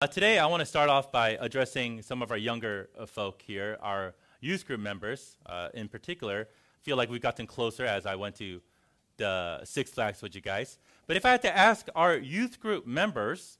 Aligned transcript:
Uh, 0.00 0.06
today, 0.06 0.38
I 0.38 0.46
want 0.46 0.60
to 0.60 0.64
start 0.64 0.88
off 0.88 1.10
by 1.10 1.30
addressing 1.40 2.02
some 2.02 2.22
of 2.22 2.30
our 2.30 2.36
younger 2.36 2.88
uh, 2.96 3.04
folk 3.04 3.42
here, 3.42 3.76
our 3.82 4.14
youth 4.40 4.64
group 4.64 4.78
members 4.78 5.36
uh, 5.44 5.70
in 5.74 5.88
particular. 5.88 6.46
feel 6.82 6.96
like 6.96 7.10
we've 7.10 7.20
gotten 7.20 7.48
closer 7.48 7.84
as 7.84 8.06
I 8.06 8.14
went 8.14 8.36
to 8.36 8.60
the 9.16 9.64
Six 9.64 9.90
Flags 9.90 10.22
with 10.22 10.36
you 10.36 10.40
guys. 10.40 10.78
But 11.08 11.16
if 11.16 11.26
I 11.26 11.30
had 11.30 11.42
to 11.42 11.56
ask 11.56 11.88
our 11.96 12.16
youth 12.16 12.60
group 12.60 12.86
members, 12.86 13.58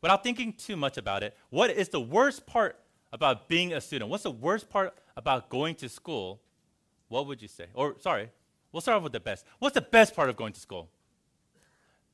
without 0.00 0.22
thinking 0.22 0.52
too 0.52 0.76
much 0.76 0.96
about 0.96 1.24
it, 1.24 1.36
what 1.50 1.70
is 1.70 1.88
the 1.88 2.00
worst 2.00 2.46
part 2.46 2.78
about 3.12 3.48
being 3.48 3.72
a 3.72 3.80
student? 3.80 4.12
What's 4.12 4.22
the 4.22 4.30
worst 4.30 4.70
part 4.70 4.96
about 5.16 5.48
going 5.48 5.74
to 5.74 5.88
school? 5.88 6.40
What 7.08 7.26
would 7.26 7.42
you 7.42 7.48
say? 7.48 7.66
Or, 7.74 7.96
sorry, 7.98 8.30
we'll 8.70 8.80
start 8.80 8.98
off 8.98 9.02
with 9.02 9.12
the 9.12 9.18
best. 9.18 9.44
What's 9.58 9.74
the 9.74 9.80
best 9.80 10.14
part 10.14 10.28
of 10.28 10.36
going 10.36 10.52
to 10.52 10.60
school? 10.60 10.88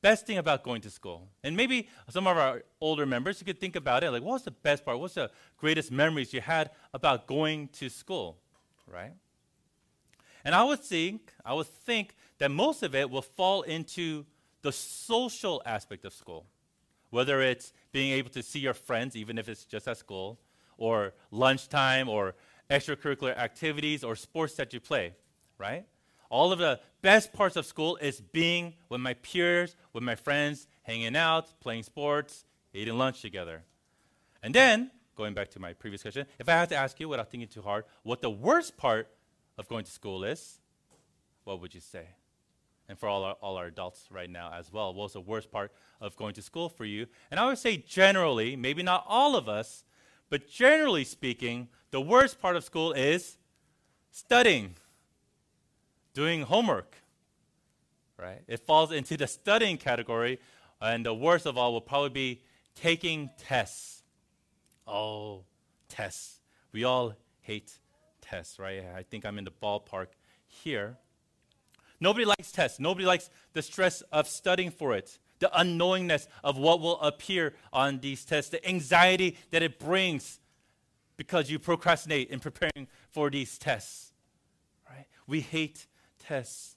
Best 0.01 0.25
thing 0.25 0.37
about 0.37 0.63
going 0.63 0.81
to 0.81 0.89
school? 0.89 1.27
And 1.43 1.55
maybe 1.55 1.87
some 2.09 2.27
of 2.27 2.37
our 2.37 2.63
older 2.81 3.05
members, 3.05 3.39
you 3.39 3.45
could 3.45 3.59
think 3.59 3.75
about 3.75 4.03
it 4.03 4.11
like, 4.11 4.23
what's 4.23 4.45
the 4.45 4.51
best 4.51 4.85
part? 4.85 4.99
What's 4.99 5.15
the 5.15 5.31
greatest 5.57 5.91
memories 5.91 6.33
you 6.33 6.41
had 6.41 6.71
about 6.93 7.27
going 7.27 7.67
to 7.79 7.89
school, 7.89 8.37
right? 8.87 9.13
And 10.45 10.55
I 10.55 10.63
would 10.63 10.79
think, 10.79 11.33
I 11.45 11.53
would 11.53 11.67
think 11.67 12.15
that 12.37 12.49
most 12.49 12.83
of 12.83 12.95
it 12.95 13.09
will 13.09 13.21
fall 13.21 13.63
into 13.63 14.25
the 14.61 14.71
social 14.71 15.61
aspect 15.65 16.05
of 16.05 16.13
school, 16.13 16.45
whether 17.09 17.41
it's 17.41 17.73
being 17.91 18.11
able 18.13 18.29
to 18.31 18.43
see 18.43 18.59
your 18.59 18.73
friends, 18.73 19.15
even 19.15 19.37
if 19.37 19.49
it's 19.49 19.65
just 19.65 19.87
at 19.87 19.97
school, 19.97 20.39
or 20.77 21.13
lunchtime, 21.31 22.07
or 22.07 22.35
extracurricular 22.69 23.37
activities, 23.37 24.03
or 24.03 24.15
sports 24.15 24.55
that 24.55 24.73
you 24.73 24.79
play, 24.79 25.13
right? 25.57 25.85
All 26.29 26.51
of 26.51 26.59
the 26.59 26.79
best 27.01 27.33
parts 27.33 27.55
of 27.55 27.65
school 27.65 27.97
is 27.97 28.21
being 28.21 28.75
with 28.87 29.01
my 29.01 29.15
peers, 29.15 29.75
with 29.93 30.03
my 30.03 30.15
friends, 30.15 30.67
hanging 30.83 31.15
out, 31.15 31.59
playing 31.59 31.83
sports, 31.83 32.45
eating 32.73 32.97
lunch 32.97 33.21
together. 33.21 33.63
And 34.43 34.53
then, 34.53 34.91
going 35.15 35.33
back 35.33 35.49
to 35.51 35.59
my 35.59 35.73
previous 35.73 36.03
question, 36.03 36.25
if 36.37 36.47
I 36.47 36.53
had 36.53 36.69
to 36.69 36.75
ask 36.75 36.99
you 36.99 37.09
without 37.09 37.31
thinking 37.31 37.49
too 37.49 37.61
hard, 37.61 37.85
what 38.03 38.21
the 38.21 38.29
worst 38.29 38.77
part 38.77 39.09
of 39.57 39.67
going 39.67 39.85
to 39.85 39.91
school 39.91 40.23
is, 40.23 40.59
what 41.43 41.61
would 41.61 41.73
you 41.73 41.81
say? 41.81 42.07
And 42.87 42.97
for 42.97 43.07
all 43.07 43.23
our, 43.23 43.33
all 43.41 43.57
our 43.57 43.65
adults 43.65 44.07
right 44.11 44.29
now 44.29 44.51
as 44.53 44.71
well, 44.71 44.93
what's 44.93 45.13
the 45.13 45.21
worst 45.21 45.51
part 45.51 45.71
of 45.99 46.15
going 46.15 46.33
to 46.35 46.41
school 46.41 46.69
for 46.69 46.85
you? 46.85 47.07
And 47.29 47.39
I 47.39 47.45
would 47.47 47.57
say 47.57 47.77
generally, 47.77 48.55
maybe 48.55 48.81
not 48.81 49.03
all 49.07 49.35
of 49.35 49.49
us, 49.49 49.83
but 50.29 50.47
generally 50.47 51.03
speaking, 51.03 51.69
the 51.91 52.01
worst 52.01 52.39
part 52.39 52.55
of 52.55 52.63
school 52.63 52.91
is 52.93 53.37
studying 54.11 54.75
doing 56.13 56.43
homework, 56.43 56.95
right? 58.17 58.41
It 58.47 58.59
falls 58.59 58.91
into 58.91 59.17
the 59.17 59.27
studying 59.27 59.77
category, 59.77 60.39
and 60.81 61.05
the 61.05 61.13
worst 61.13 61.45
of 61.45 61.57
all 61.57 61.73
will 61.73 61.81
probably 61.81 62.09
be 62.09 62.41
taking 62.75 63.29
tests. 63.37 64.03
Oh, 64.87 65.43
tests. 65.87 66.39
We 66.71 66.83
all 66.83 67.13
hate 67.41 67.71
tests, 68.21 68.59
right? 68.59 68.83
I 68.95 69.03
think 69.03 69.25
I'm 69.25 69.37
in 69.37 69.45
the 69.45 69.51
ballpark 69.51 70.07
here. 70.47 70.97
Nobody 71.99 72.25
likes 72.25 72.51
tests. 72.51 72.79
Nobody 72.79 73.05
likes 73.05 73.29
the 73.53 73.61
stress 73.61 74.01
of 74.11 74.27
studying 74.27 74.71
for 74.71 74.95
it, 74.95 75.19
the 75.39 75.49
unknowingness 75.53 76.27
of 76.43 76.57
what 76.57 76.79
will 76.79 76.99
appear 77.01 77.53
on 77.73 77.99
these 77.99 78.23
tests, 78.23 78.51
the 78.51 78.65
anxiety 78.67 79.37
that 79.51 79.61
it 79.61 79.79
brings 79.79 80.39
because 81.17 81.51
you 81.51 81.59
procrastinate 81.59 82.29
in 82.29 82.39
preparing 82.39 82.87
for 83.09 83.29
these 83.29 83.57
tests. 83.57 84.13
Right? 84.89 85.05
We 85.27 85.41
hate 85.41 85.85
tests. 86.29 86.75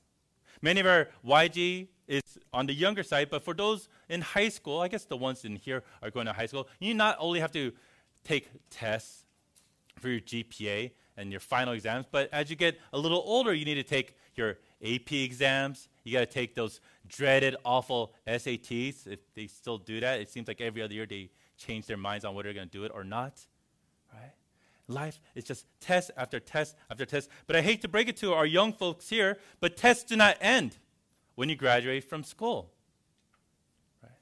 Many 0.62 0.80
of 0.80 0.86
our 0.86 1.08
YG 1.26 1.88
is 2.08 2.22
on 2.52 2.66
the 2.66 2.72
younger 2.72 3.02
side, 3.02 3.28
but 3.30 3.42
for 3.44 3.54
those 3.54 3.88
in 4.08 4.20
high 4.22 4.48
school, 4.48 4.80
I 4.80 4.88
guess 4.88 5.04
the 5.04 5.16
ones 5.16 5.44
in 5.44 5.56
here 5.56 5.82
are 6.02 6.10
going 6.10 6.26
to 6.26 6.32
high 6.32 6.46
school, 6.46 6.68
you 6.78 6.94
not 6.94 7.16
only 7.18 7.40
have 7.40 7.52
to 7.52 7.72
take 8.24 8.48
tests 8.70 9.24
for 9.98 10.08
your 10.08 10.20
GPA 10.20 10.92
and 11.16 11.30
your 11.30 11.40
final 11.40 11.74
exams, 11.74 12.06
but 12.10 12.32
as 12.32 12.48
you 12.48 12.56
get 12.56 12.80
a 12.92 12.98
little 12.98 13.22
older, 13.26 13.52
you 13.52 13.64
need 13.64 13.74
to 13.74 13.82
take 13.82 14.16
your 14.34 14.58
AP 14.82 15.12
exams. 15.12 15.88
You 16.04 16.12
got 16.14 16.20
to 16.20 16.34
take 16.40 16.54
those 16.54 16.80
dreaded, 17.06 17.56
awful 17.64 18.14
SATs. 18.26 19.06
If 19.06 19.20
they 19.34 19.46
still 19.46 19.78
do 19.78 20.00
that, 20.00 20.20
it 20.20 20.30
seems 20.30 20.48
like 20.48 20.60
every 20.62 20.80
other 20.80 20.94
year 20.94 21.06
they 21.06 21.30
change 21.58 21.86
their 21.86 21.98
minds 21.98 22.24
on 22.24 22.34
whether 22.34 22.48
they're 22.48 22.54
going 22.54 22.70
to 22.70 22.78
do 22.78 22.84
it 22.84 22.92
or 22.94 23.04
not. 23.04 23.46
Life 24.88 25.20
is 25.34 25.44
just 25.44 25.66
test 25.80 26.10
after 26.16 26.40
test 26.40 26.76
after 26.90 27.06
test. 27.06 27.28
But 27.46 27.56
I 27.56 27.62
hate 27.62 27.80
to 27.82 27.88
break 27.88 28.08
it 28.08 28.16
to 28.18 28.34
our 28.34 28.46
young 28.46 28.72
folks 28.72 29.08
here, 29.08 29.38
but 29.60 29.76
tests 29.76 30.04
do 30.04 30.16
not 30.16 30.36
end 30.40 30.78
when 31.34 31.48
you 31.48 31.56
graduate 31.56 32.04
from 32.04 32.24
school. 32.24 32.72
Right? 34.02 34.12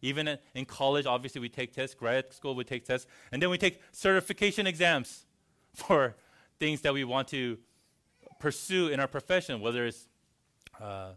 Even 0.00 0.38
in 0.54 0.64
college, 0.64 1.06
obviously, 1.06 1.40
we 1.40 1.48
take 1.48 1.72
tests. 1.72 1.94
Grad 1.94 2.32
school, 2.32 2.54
we 2.54 2.64
take 2.64 2.84
tests. 2.84 3.06
And 3.30 3.42
then 3.42 3.50
we 3.50 3.58
take 3.58 3.80
certification 3.92 4.66
exams 4.66 5.26
for 5.74 6.16
things 6.58 6.80
that 6.80 6.94
we 6.94 7.04
want 7.04 7.28
to 7.28 7.58
pursue 8.40 8.88
in 8.88 9.00
our 9.00 9.08
profession, 9.08 9.60
whether 9.60 9.86
it's 9.86 10.08
uh, 10.80 11.10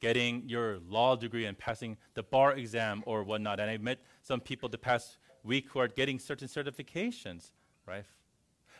getting 0.00 0.48
your 0.48 0.78
law 0.88 1.16
degree 1.16 1.44
and 1.44 1.58
passing 1.58 1.96
the 2.14 2.22
bar 2.22 2.54
exam 2.54 3.02
or 3.06 3.22
whatnot. 3.22 3.60
And 3.60 3.70
I 3.70 3.76
met 3.76 4.00
some 4.22 4.40
people 4.40 4.68
the 4.68 4.78
past 4.78 5.18
week 5.44 5.66
who 5.70 5.78
are 5.78 5.88
getting 5.88 6.18
certain 6.18 6.48
certifications 6.48 7.50
right? 7.90 8.04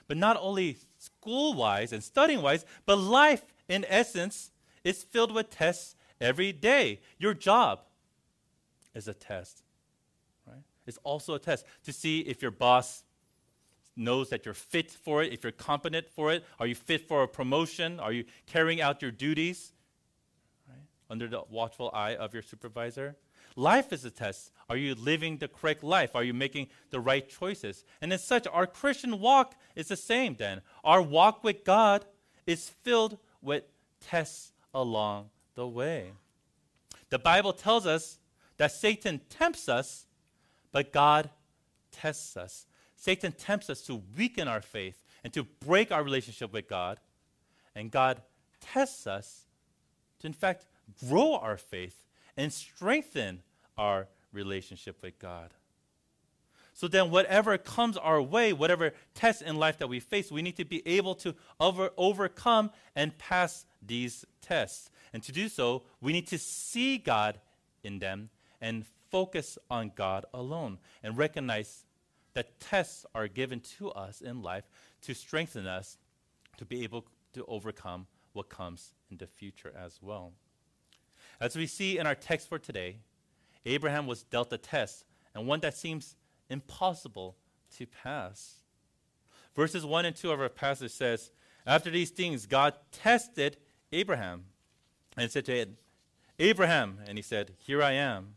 But 0.09 0.17
not 0.17 0.37
only 0.41 0.79
school 0.99 1.55
wise 1.55 1.93
and 1.93 2.03
studying 2.03 2.43
wise, 2.43 2.65
but 2.87 2.97
life 2.97 3.45
in 3.69 3.85
essence 3.89 4.51
is 4.85 5.03
filled 5.03 5.33
with 5.33 5.51
tests 5.51 5.97
every 6.21 6.53
day. 6.53 7.01
Your 7.19 7.35
job 7.35 7.81
is 8.95 9.09
a 9.09 9.15
test, 9.15 9.63
right? 10.47 10.63
It's 10.87 10.99
also 11.03 11.35
a 11.35 11.39
test 11.39 11.67
to 11.85 11.93
see 11.93 12.21
if 12.21 12.43
your 12.43 12.51
boss 12.51 13.05
knows 13.97 14.31
that 14.31 14.45
you're 14.45 14.55
fit 14.55 14.91
for 14.91 15.23
it, 15.23 15.33
if 15.33 15.43
you're 15.43 15.53
competent 15.53 16.09
for 16.09 16.33
it. 16.33 16.45
Are 16.59 16.67
you 16.67 16.75
fit 16.75 17.07
for 17.07 17.23
a 17.23 17.29
promotion? 17.29 18.01
Are 18.01 18.13
you 18.13 18.25
carrying 18.47 18.81
out 18.81 19.03
your 19.03 19.11
duties 19.11 19.73
right? 20.69 20.79
under 21.11 21.29
the 21.29 21.43
watchful 21.51 21.91
eye 21.93 22.17
of 22.17 22.33
your 22.33 22.43
supervisor? 22.43 23.17
Life 23.57 23.93
is 23.93 24.05
a 24.05 24.11
test. 24.11 24.53
Are 24.69 24.77
you 24.77 24.95
living 24.95 25.39
the 25.39 25.49
correct 25.49 25.83
life? 25.83 26.15
Are 26.15 26.23
you 26.23 26.35
making 26.35 26.69
the 26.91 27.01
right 27.01 27.29
choices? 27.29 27.85
And 28.01 28.13
as 28.13 28.23
such, 28.23 28.47
our 28.47 28.67
Christian 28.67 29.19
walk 29.19 29.57
is 29.75 29.89
the 29.89 29.97
same 29.97 30.37
then. 30.37 30.63
Our 30.85 31.03
walk 31.03 31.43
with 31.43 31.65
God 31.65 32.05
is 32.47 32.69
filled 32.69 33.19
with 33.43 33.65
tests 34.01 34.53
along 34.73 35.31
the 35.57 35.67
way. 35.67 36.13
The 37.11 37.19
Bible 37.19 37.53
tells 37.53 37.87
us 37.87 38.19
that 38.57 38.73
Satan 38.73 39.21
tempts 39.29 39.69
us, 39.69 40.07
but 40.71 40.93
God 40.93 41.31
tests 41.91 42.37
us. 42.37 42.67
Satan 42.95 43.33
tempts 43.33 43.69
us 43.71 43.83
to 43.83 44.03
weaken 44.17 44.47
our 44.47 44.61
faith 44.61 45.03
and 45.25 45.33
to 45.33 45.43
break 45.43 45.91
our 45.91 46.05
relationship 46.05 46.53
with 46.53 46.69
God. 46.69 46.99
And 47.75 47.91
God 47.91 48.23
tests 48.61 49.07
us 49.07 49.47
to, 50.21 50.27
in 50.27 50.33
fact, 50.33 50.67
grow 51.09 51.35
our 51.35 51.57
faith 51.57 52.05
and 52.37 52.53
strengthen 52.53 53.43
our 53.77 54.09
relationship 54.33 55.03
with 55.03 55.19
God. 55.19 55.51
So 56.73 56.89
then, 56.89 57.11
whatever 57.11 57.59
comes 57.59 57.97
our 57.97 58.23
way, 58.23 58.53
whatever 58.53 58.93
tests 59.15 59.43
in 59.43 59.57
life 59.57 59.79
that 59.79 59.89
we 59.89 60.01
face, 60.01 60.33
we 60.33 60.41
need 60.41 60.57
to 60.57 60.65
be 60.65 60.87
able 60.87 61.15
to 61.17 61.35
over, 61.59 61.91
overcome 61.99 62.71
and 62.97 63.17
pass 63.19 63.67
these 63.83 64.25
tests. 64.41 64.91
And 65.13 65.23
to 65.25 65.33
do 65.33 65.49
so, 65.49 65.83
we 66.01 66.13
need 66.13 66.27
to 66.29 66.39
see 66.39 66.97
God 66.97 67.39
in 67.83 67.99
them 67.99 68.31
and 68.61 68.87
focus 69.11 69.59
on 69.71 69.93
God 69.95 70.25
alone 70.33 70.79
and 71.03 71.19
recognize 71.19 71.85
that 72.35 72.61
tests 72.61 73.05
are 73.15 73.29
given 73.29 73.61
to 73.79 73.91
us 73.91 74.21
in 74.21 74.41
life 74.41 74.65
to 75.03 75.15
strengthen 75.15 75.67
us 75.67 75.99
to 76.57 76.65
be 76.65 76.83
able 76.85 77.07
to 77.35 77.45
overcome 77.47 78.07
what 78.33 78.49
comes 78.49 78.95
in 79.11 79.17
the 79.17 79.27
future 79.27 79.73
as 79.77 79.99
well. 80.01 80.33
As 81.41 81.57
we 81.57 81.67
see 81.67 81.97
in 81.97 82.07
our 82.07 82.15
text 82.15 82.49
for 82.49 82.59
today, 82.59 82.99
Abraham 83.65 84.07
was 84.07 84.23
dealt 84.25 84.53
a 84.53 84.59
test, 84.59 85.05
and 85.35 85.47
one 85.47 85.61
that 85.61 85.77
seems 85.77 86.17
impossible 86.51 87.37
to 87.77 87.87
pass. 87.87 88.57
Verses 89.57 89.85
1 89.85 90.05
and 90.05 90.15
2 90.15 90.31
of 90.33 90.41
our 90.41 90.51
passage 90.51 90.93
says, 90.93 91.31
After 91.67 91.91
these 91.91 92.11
things, 92.11 92.47
God 92.47 92.75
tested 92.93 93.57
Abraham 93.91 94.45
and 95.17 95.31
said 95.31 95.47
to 95.47 95.53
him, 95.53 95.77
Abraham, 96.39 96.99
and 97.07 97.17
he 97.17 97.23
said, 97.23 97.55
Here 97.59 97.83
I 97.83 97.93
am. 97.93 98.35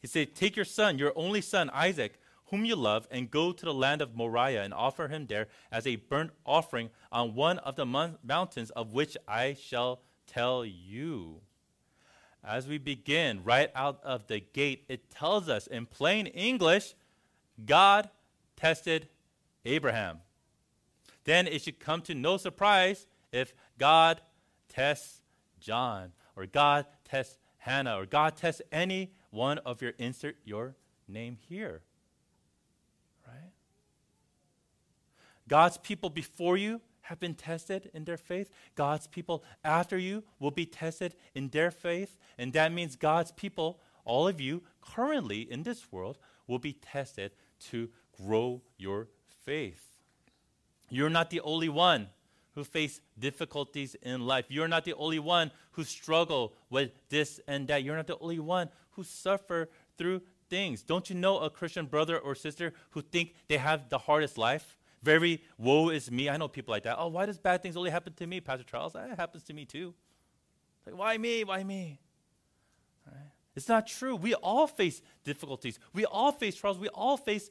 He 0.00 0.06
said, 0.06 0.34
Take 0.34 0.56
your 0.56 0.64
son, 0.64 0.98
your 0.98 1.12
only 1.16 1.42
son, 1.42 1.70
Isaac, 1.70 2.18
whom 2.46 2.64
you 2.64 2.74
love, 2.74 3.06
and 3.10 3.30
go 3.30 3.52
to 3.52 3.64
the 3.64 3.74
land 3.74 4.00
of 4.00 4.14
Moriah 4.14 4.62
and 4.62 4.72
offer 4.72 5.08
him 5.08 5.26
there 5.26 5.48
as 5.70 5.86
a 5.86 5.96
burnt 5.96 6.32
offering 6.46 6.90
on 7.12 7.34
one 7.34 7.58
of 7.58 7.76
the 7.76 7.86
mon- 7.86 8.18
mountains 8.24 8.70
of 8.70 8.92
which 8.92 9.16
I 9.28 9.54
shall 9.54 10.00
tell 10.26 10.64
you 10.64 11.42
as 12.44 12.66
we 12.66 12.78
begin 12.78 13.42
right 13.44 13.70
out 13.74 14.00
of 14.02 14.26
the 14.26 14.40
gate, 14.40 14.84
it 14.88 15.10
tells 15.10 15.48
us 15.48 15.66
in 15.66 15.86
plain 15.86 16.26
English 16.26 16.94
God 17.64 18.10
tested 18.56 19.08
Abraham. 19.64 20.20
Then 21.24 21.46
it 21.46 21.62
should 21.62 21.80
come 21.80 22.00
to 22.02 22.14
no 22.14 22.36
surprise 22.36 23.06
if 23.32 23.52
God 23.78 24.20
tests 24.68 25.20
John, 25.60 26.12
or 26.36 26.46
God 26.46 26.86
tests 27.04 27.38
Hannah, 27.58 27.98
or 27.98 28.06
God 28.06 28.36
tests 28.36 28.62
any 28.72 29.12
one 29.30 29.58
of 29.58 29.82
your 29.82 29.92
insert 29.98 30.36
your 30.44 30.74
name 31.06 31.36
here. 31.48 31.82
Right? 33.26 33.52
God's 35.46 35.76
people 35.76 36.08
before 36.08 36.56
you 36.56 36.80
have 37.10 37.18
been 37.18 37.34
tested 37.34 37.90
in 37.92 38.04
their 38.04 38.16
faith. 38.16 38.50
God's 38.76 39.08
people 39.08 39.42
after 39.64 39.98
you 39.98 40.22
will 40.38 40.52
be 40.52 40.64
tested 40.64 41.16
in 41.34 41.48
their 41.48 41.72
faith. 41.72 42.16
And 42.38 42.52
that 42.52 42.72
means 42.72 42.94
God's 42.94 43.32
people, 43.32 43.80
all 44.04 44.28
of 44.28 44.40
you 44.40 44.62
currently 44.80 45.40
in 45.40 45.64
this 45.64 45.90
world, 45.90 46.18
will 46.46 46.60
be 46.60 46.72
tested 46.72 47.32
to 47.70 47.90
grow 48.16 48.62
your 48.78 49.08
faith. 49.44 49.98
You're 50.88 51.10
not 51.10 51.30
the 51.30 51.40
only 51.40 51.68
one 51.68 52.06
who 52.54 52.62
face 52.62 53.00
difficulties 53.18 53.96
in 54.02 54.20
life. 54.20 54.44
You're 54.48 54.68
not 54.68 54.84
the 54.84 54.94
only 54.94 55.18
one 55.18 55.50
who 55.72 55.82
struggle 55.82 56.54
with 56.70 56.92
this 57.08 57.40
and 57.48 57.66
that. 57.66 57.82
You're 57.82 57.96
not 57.96 58.06
the 58.06 58.18
only 58.20 58.38
one 58.38 58.68
who 58.92 59.02
suffer 59.02 59.68
through 59.98 60.22
things. 60.48 60.84
Don't 60.84 61.10
you 61.10 61.16
know 61.16 61.40
a 61.40 61.50
Christian 61.50 61.86
brother 61.86 62.20
or 62.20 62.36
sister 62.36 62.72
who 62.90 63.02
think 63.02 63.34
they 63.48 63.56
have 63.56 63.88
the 63.88 63.98
hardest 63.98 64.38
life? 64.38 64.76
Very 65.02 65.42
woe 65.56 65.88
is 65.88 66.10
me. 66.10 66.28
I 66.28 66.36
know 66.36 66.48
people 66.48 66.72
like 66.72 66.82
that. 66.82 66.96
Oh, 66.98 67.08
why 67.08 67.26
does 67.26 67.38
bad 67.38 67.62
things 67.62 67.76
only 67.76 67.90
happen 67.90 68.12
to 68.14 68.26
me, 68.26 68.40
Pastor 68.40 68.64
Charles? 68.64 68.92
That 68.92 69.16
happens 69.16 69.42
to 69.44 69.54
me 69.54 69.64
too. 69.64 69.94
Like, 70.86 70.96
why 70.96 71.16
me? 71.16 71.44
Why 71.44 71.64
me? 71.64 72.00
Right? 73.06 73.30
It's 73.56 73.68
not 73.68 73.86
true. 73.86 74.14
We 74.14 74.34
all 74.34 74.66
face 74.66 75.02
difficulties. 75.24 75.78
We 75.92 76.04
all 76.04 76.32
face 76.32 76.54
trials. 76.54 76.78
We 76.78 76.88
all 76.88 77.16
face 77.16 77.50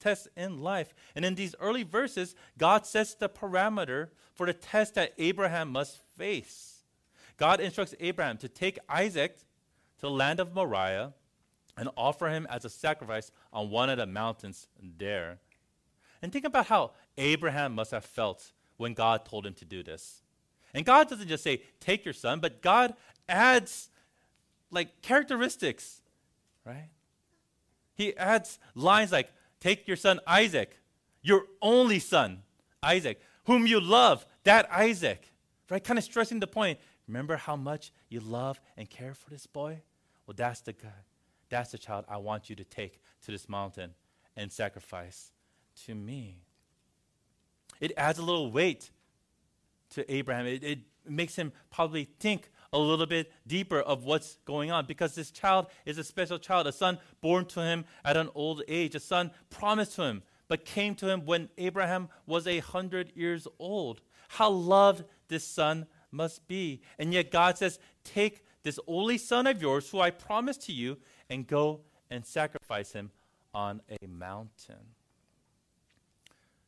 tests 0.00 0.28
in 0.36 0.60
life. 0.60 0.94
And 1.14 1.24
in 1.24 1.34
these 1.34 1.54
early 1.60 1.82
verses, 1.82 2.34
God 2.58 2.86
sets 2.86 3.14
the 3.14 3.28
parameter 3.28 4.08
for 4.34 4.46
the 4.46 4.52
test 4.52 4.94
that 4.94 5.12
Abraham 5.18 5.70
must 5.70 6.00
face. 6.16 6.78
God 7.36 7.60
instructs 7.60 7.94
Abraham 8.00 8.38
to 8.38 8.48
take 8.48 8.78
Isaac 8.88 9.36
to 9.36 10.02
the 10.02 10.10
land 10.10 10.40
of 10.40 10.54
Moriah 10.54 11.12
and 11.76 11.88
offer 11.96 12.28
him 12.28 12.46
as 12.50 12.64
a 12.64 12.70
sacrifice 12.70 13.30
on 13.52 13.70
one 13.70 13.88
of 13.88 13.98
the 13.98 14.06
mountains 14.06 14.66
there. 14.98 15.38
And 16.22 16.32
think 16.32 16.44
about 16.44 16.66
how 16.66 16.92
Abraham 17.16 17.74
must 17.74 17.90
have 17.92 18.04
felt 18.04 18.52
when 18.76 18.94
God 18.94 19.24
told 19.24 19.46
him 19.46 19.54
to 19.54 19.64
do 19.64 19.82
this. 19.82 20.22
And 20.74 20.84
God 20.84 21.08
doesn't 21.08 21.28
just 21.28 21.42
say, 21.44 21.62
take 21.80 22.04
your 22.04 22.14
son, 22.14 22.40
but 22.40 22.62
God 22.62 22.94
adds 23.28 23.90
like 24.70 25.02
characteristics, 25.02 26.00
right? 26.64 26.88
He 27.94 28.16
adds 28.16 28.58
lines 28.74 29.12
like, 29.12 29.30
take 29.60 29.88
your 29.88 29.96
son 29.96 30.20
Isaac, 30.26 30.78
your 31.22 31.44
only 31.60 31.98
son, 31.98 32.42
Isaac, 32.82 33.20
whom 33.44 33.66
you 33.66 33.80
love, 33.80 34.24
that 34.44 34.70
Isaac, 34.72 35.32
right? 35.68 35.82
Kind 35.82 35.98
of 35.98 36.04
stressing 36.04 36.40
the 36.40 36.46
point. 36.46 36.78
Remember 37.08 37.36
how 37.36 37.56
much 37.56 37.92
you 38.08 38.20
love 38.20 38.60
and 38.76 38.88
care 38.88 39.14
for 39.14 39.30
this 39.30 39.46
boy? 39.46 39.82
Well, 40.26 40.34
that's 40.36 40.60
the 40.60 40.72
guy. 40.72 40.88
That's 41.48 41.72
the 41.72 41.78
child 41.78 42.04
I 42.08 42.18
want 42.18 42.48
you 42.48 42.54
to 42.56 42.64
take 42.64 43.00
to 43.24 43.32
this 43.32 43.48
mountain 43.48 43.94
and 44.36 44.52
sacrifice 44.52 45.32
to 45.86 45.94
me. 45.94 46.38
It 47.80 47.92
adds 47.96 48.18
a 48.18 48.22
little 48.22 48.50
weight 48.50 48.90
to 49.90 50.12
Abraham. 50.12 50.46
It, 50.46 50.62
it 50.62 50.78
makes 51.08 51.36
him 51.36 51.52
probably 51.70 52.08
think 52.18 52.50
a 52.72 52.78
little 52.78 53.06
bit 53.06 53.32
deeper 53.46 53.80
of 53.80 54.04
what's 54.04 54.38
going 54.44 54.70
on 54.70 54.86
because 54.86 55.14
this 55.14 55.30
child 55.30 55.66
is 55.84 55.98
a 55.98 56.04
special 56.04 56.38
child, 56.38 56.66
a 56.66 56.72
son 56.72 56.98
born 57.20 57.44
to 57.46 57.60
him 57.60 57.84
at 58.04 58.16
an 58.16 58.28
old 58.34 58.62
age, 58.68 58.94
a 58.94 59.00
son 59.00 59.30
promised 59.48 59.96
to 59.96 60.02
him, 60.02 60.22
but 60.48 60.64
came 60.64 60.94
to 60.96 61.08
him 61.08 61.24
when 61.24 61.48
Abraham 61.58 62.08
was 62.26 62.46
a 62.46 62.60
hundred 62.60 63.12
years 63.16 63.48
old. 63.58 64.00
How 64.28 64.50
loved 64.50 65.04
this 65.28 65.44
son 65.44 65.86
must 66.12 66.46
be. 66.46 66.82
And 66.98 67.12
yet 67.12 67.30
God 67.30 67.58
says, 67.58 67.78
Take 68.04 68.44
this 68.62 68.78
only 68.86 69.18
son 69.18 69.46
of 69.46 69.60
yours, 69.60 69.88
who 69.90 70.00
I 70.00 70.10
promised 70.10 70.62
to 70.66 70.72
you, 70.72 70.98
and 71.28 71.46
go 71.46 71.80
and 72.10 72.24
sacrifice 72.24 72.92
him 72.92 73.10
on 73.54 73.80
a 73.88 74.06
mountain. 74.06 74.94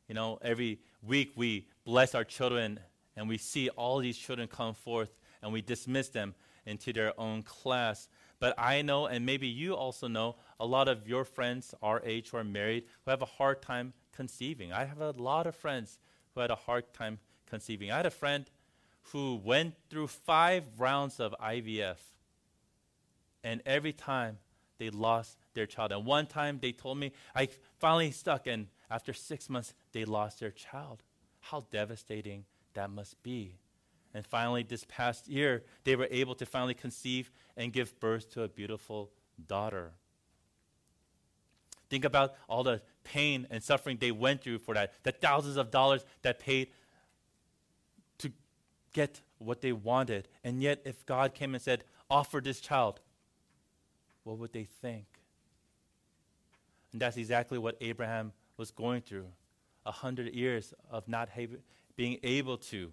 You 0.09 0.15
know, 0.15 0.39
every 0.43 0.81
week 1.03 1.33
we 1.37 1.67
bless 1.85 2.15
our 2.15 2.25
children 2.25 2.81
and 3.17 3.29
we 3.29 3.39
see 3.39 3.69
all 3.71 3.99
these 3.99 4.17
children 4.17 4.49
come 4.49 4.75
forth 4.75 5.11
and 5.43 5.53
we 5.53 5.63
dismiss 5.63 6.09
them 6.09 6.35
into 6.67 6.93
their 6.93 7.19
own 7.19 7.43
class. 7.43 8.09
But 8.39 8.55
I 8.59 8.83
know, 8.83 9.07
and 9.07 9.25
maybe 9.25 9.47
you 9.47 9.75
also 9.75 10.09
know, 10.09 10.37
a 10.59 10.67
lot 10.67 10.89
of 10.89 11.07
your 11.09 11.25
friends 11.25 11.75
our 11.83 12.01
age 12.05 12.31
who 12.31 12.39
are 12.39 12.45
married 12.45 12.85
who 13.05 13.11
have 13.11 13.23
a 13.23 13.27
hard 13.27 13.63
time 13.63 13.93
conceiving. 14.13 14.73
I 14.73 14.85
have 14.85 15.01
a 15.01 15.11
lot 15.13 15.47
of 15.47 15.55
friends 15.55 15.99
who 16.35 16.41
had 16.41 16.51
a 16.51 16.57
hard 16.57 16.93
time 16.93 17.19
conceiving. 17.47 17.91
I 17.91 17.99
had 17.99 18.07
a 18.07 18.11
friend 18.11 18.51
who 19.13 19.37
went 19.37 19.75
through 19.91 20.07
five 20.07 20.65
rounds 20.79 21.21
of 21.21 21.35
IVF, 21.41 21.97
and 23.43 23.61
every 23.67 23.93
time 23.93 24.39
they 24.79 24.91
lost 24.91 25.37
their 25.55 25.67
child. 25.67 25.93
And 25.93 26.05
one 26.05 26.27
time 26.27 26.59
they 26.61 26.73
told 26.73 26.99
me, 26.99 27.13
I 27.35 27.49
finally 27.79 28.11
stuck, 28.11 28.47
and 28.47 28.69
after 28.93 29.15
six 29.15 29.49
months, 29.49 29.73
they 29.93 30.05
lost 30.05 30.41
their 30.41 30.51
child. 30.51 31.03
How 31.41 31.65
devastating 31.71 32.45
that 32.75 32.91
must 32.91 33.21
be. 33.23 33.57
And 34.15 34.27
finally, 34.27 34.63
this 34.63 34.85
past 34.87 35.29
year, 35.29 35.65
they 35.85 35.97
were 35.97 36.09
able 36.11 36.35
to 36.35 36.45
finally 36.45 36.75
conceive 36.75 37.31
and 37.57 37.73
give 37.73 37.99
birth 37.99 38.31
to 38.35 38.43
a 38.43 38.49
beautiful 38.49 39.11
daughter. 39.49 39.93
Think 41.89 42.05
about 42.05 42.35
all 42.49 42.63
the 42.63 42.83
pain 43.03 43.47
and 43.51 43.63
suffering 43.63 43.97
they 43.99 44.13
went 44.13 44.43
through 44.43 44.59
for 44.59 44.75
that, 44.75 44.93
the 45.03 45.13
thousands 45.13 45.57
of 45.57 45.71
dollars 45.71 46.05
that 46.21 46.39
paid 46.39 46.69
to 48.19 48.31
get 48.93 49.23
what 49.39 49.63
they 49.63 49.73
wanted. 49.73 50.29
And 50.45 50.63
yet, 50.63 50.83
if 50.85 51.05
God 51.07 51.35
came 51.35 51.55
and 51.55 51.63
said, 51.63 51.85
Offer 52.11 52.43
this 52.43 52.61
child, 52.61 53.01
what 54.25 54.37
would 54.37 54.53
they 54.53 54.65
think? 54.65 55.07
And 56.93 57.01
that's 57.01 57.17
exactly 57.17 57.57
what 57.57 57.79
Abraham 57.81 58.33
was 58.57 58.71
going 58.71 59.03
through 59.03 59.27
a 59.85 59.93
hundred 59.93 60.35
years 60.35 60.73
of 60.91 61.09
not 61.09 61.31
ha- 61.31 61.47
being 61.97 62.19
able 62.23 62.57
to 62.57 62.93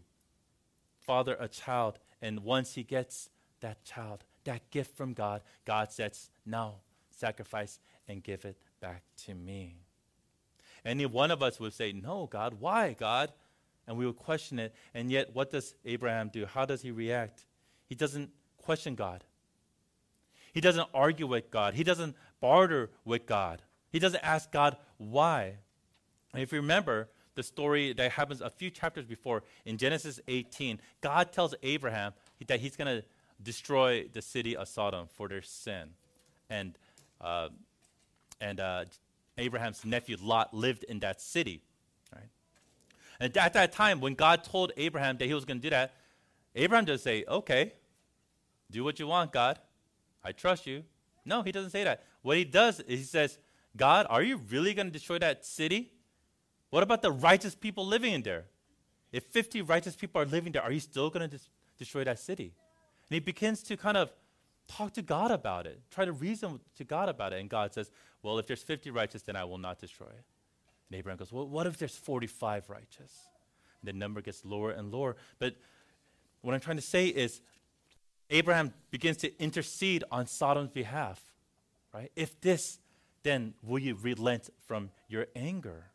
father 0.99 1.37
a 1.39 1.47
child, 1.47 1.99
and 2.21 2.41
once 2.43 2.75
he 2.75 2.83
gets 2.83 3.29
that 3.61 3.83
child, 3.83 4.23
that 4.45 4.69
gift 4.71 4.95
from 4.95 5.13
God, 5.13 5.41
God 5.65 5.91
says, 5.91 6.29
No, 6.45 6.75
sacrifice 7.09 7.79
and 8.07 8.23
give 8.23 8.45
it 8.45 8.57
back 8.79 9.03
to 9.25 9.33
me. 9.33 9.77
Any 10.85 11.05
one 11.05 11.31
of 11.31 11.43
us 11.43 11.59
would 11.59 11.73
say, 11.73 11.91
No, 11.91 12.27
God, 12.27 12.55
why, 12.59 12.93
God? 12.93 13.31
And 13.87 13.97
we 13.97 14.05
would 14.05 14.17
question 14.17 14.59
it. 14.59 14.75
And 14.93 15.11
yet, 15.11 15.33
what 15.33 15.51
does 15.51 15.75
Abraham 15.83 16.29
do? 16.29 16.45
How 16.45 16.65
does 16.65 16.81
he 16.81 16.91
react? 16.91 17.45
He 17.87 17.95
doesn't 17.95 18.29
question 18.57 18.93
God. 18.93 19.23
He 20.53 20.61
doesn't 20.61 20.87
argue 20.93 21.27
with 21.27 21.49
God. 21.49 21.73
He 21.73 21.83
doesn't 21.83 22.15
barter 22.39 22.91
with 23.03 23.25
God. 23.25 23.61
He 23.91 23.99
doesn't 23.99 24.23
ask 24.23 24.51
God 24.51 24.77
why. 24.97 25.55
And 26.33 26.43
if 26.43 26.51
you 26.51 26.59
remember, 26.59 27.09
the 27.39 27.43
story 27.43 27.93
that 27.93 28.11
happens 28.11 28.41
a 28.41 28.49
few 28.49 28.69
chapters 28.69 29.05
before 29.05 29.43
in 29.65 29.77
Genesis 29.77 30.19
18. 30.27 30.81
God 30.99 31.31
tells 31.31 31.55
Abraham 31.63 32.11
that 32.47 32.59
he's 32.59 32.75
going 32.75 32.99
to 32.99 33.05
destroy 33.41 34.05
the 34.11 34.21
city 34.21 34.57
of 34.57 34.67
Sodom 34.67 35.07
for 35.07 35.29
their 35.29 35.41
sin. 35.41 35.91
And, 36.49 36.77
uh, 37.21 37.47
and 38.41 38.59
uh, 38.59 38.85
Abraham's 39.37 39.85
nephew 39.85 40.17
Lot 40.21 40.53
lived 40.53 40.83
in 40.83 40.99
that 40.99 41.21
city. 41.21 41.61
Right? 42.13 42.27
And 43.21 43.37
at 43.37 43.53
that 43.53 43.71
time, 43.71 44.01
when 44.01 44.15
God 44.15 44.43
told 44.43 44.73
Abraham 44.75 45.17
that 45.19 45.25
he 45.25 45.33
was 45.33 45.45
going 45.45 45.59
to 45.59 45.63
do 45.63 45.69
that, 45.69 45.93
Abraham 46.55 46.83
doesn't 46.83 47.05
say, 47.05 47.23
okay, 47.25 47.71
do 48.69 48.83
what 48.83 48.99
you 48.99 49.07
want, 49.07 49.31
God. 49.31 49.59
I 50.25 50.33
trust 50.33 50.67
you. 50.67 50.83
No, 51.23 51.41
he 51.41 51.53
doesn't 51.53 51.71
say 51.71 51.85
that. 51.85 52.03
What 52.21 52.35
he 52.35 52.43
does 52.43 52.81
is 52.81 52.99
he 52.99 53.05
says, 53.05 53.37
God, 53.75 54.07
are 54.09 54.21
you 54.21 54.37
really 54.49 54.73
going 54.73 54.87
to 54.87 54.93
destroy 54.93 55.19
that 55.19 55.45
city? 55.45 55.91
What 56.69 56.83
about 56.83 57.01
the 57.01 57.11
righteous 57.11 57.55
people 57.55 57.85
living 57.85 58.13
in 58.13 58.21
there? 58.23 58.45
If 59.11 59.25
50 59.25 59.61
righteous 59.63 59.95
people 59.95 60.21
are 60.21 60.25
living 60.25 60.51
there, 60.51 60.61
are 60.61 60.71
you 60.71 60.79
still 60.79 61.09
going 61.09 61.27
to 61.29 61.37
dis- 61.37 61.49
destroy 61.77 62.03
that 62.03 62.19
city? 62.19 62.53
And 63.09 63.15
he 63.15 63.19
begins 63.19 63.63
to 63.63 63.77
kind 63.77 63.97
of 63.97 64.11
talk 64.67 64.93
to 64.93 65.01
God 65.01 65.31
about 65.31 65.65
it, 65.65 65.81
try 65.89 66.05
to 66.05 66.11
reason 66.11 66.59
to 66.77 66.83
God 66.83 67.09
about 67.09 67.33
it. 67.33 67.39
And 67.39 67.49
God 67.49 67.73
says, 67.73 67.89
Well, 68.21 68.37
if 68.37 68.47
there's 68.47 68.61
50 68.61 68.91
righteous, 68.91 69.23
then 69.23 69.35
I 69.35 69.43
will 69.45 69.57
not 69.57 69.79
destroy 69.79 70.07
it. 70.07 70.23
And 70.89 70.97
Abraham 70.97 71.17
goes, 71.17 71.31
Well, 71.31 71.47
what 71.47 71.65
if 71.65 71.77
there's 71.77 71.95
45 71.95 72.69
righteous? 72.69 73.13
And 73.81 73.87
the 73.87 73.93
number 73.93 74.21
gets 74.21 74.45
lower 74.45 74.71
and 74.71 74.91
lower. 74.91 75.15
But 75.39 75.55
what 76.41 76.53
I'm 76.53 76.59
trying 76.59 76.77
to 76.77 76.83
say 76.83 77.07
is, 77.07 77.41
Abraham 78.29 78.73
begins 78.91 79.17
to 79.17 79.41
intercede 79.41 80.03
on 80.11 80.27
Sodom's 80.27 80.69
behalf, 80.69 81.19
right? 81.93 82.11
If 82.15 82.39
this, 82.41 82.77
then 83.23 83.53
will 83.61 83.79
you 83.79 83.95
relent 83.95 84.49
from 84.65 84.91
your 85.07 85.27
anger? 85.35 85.91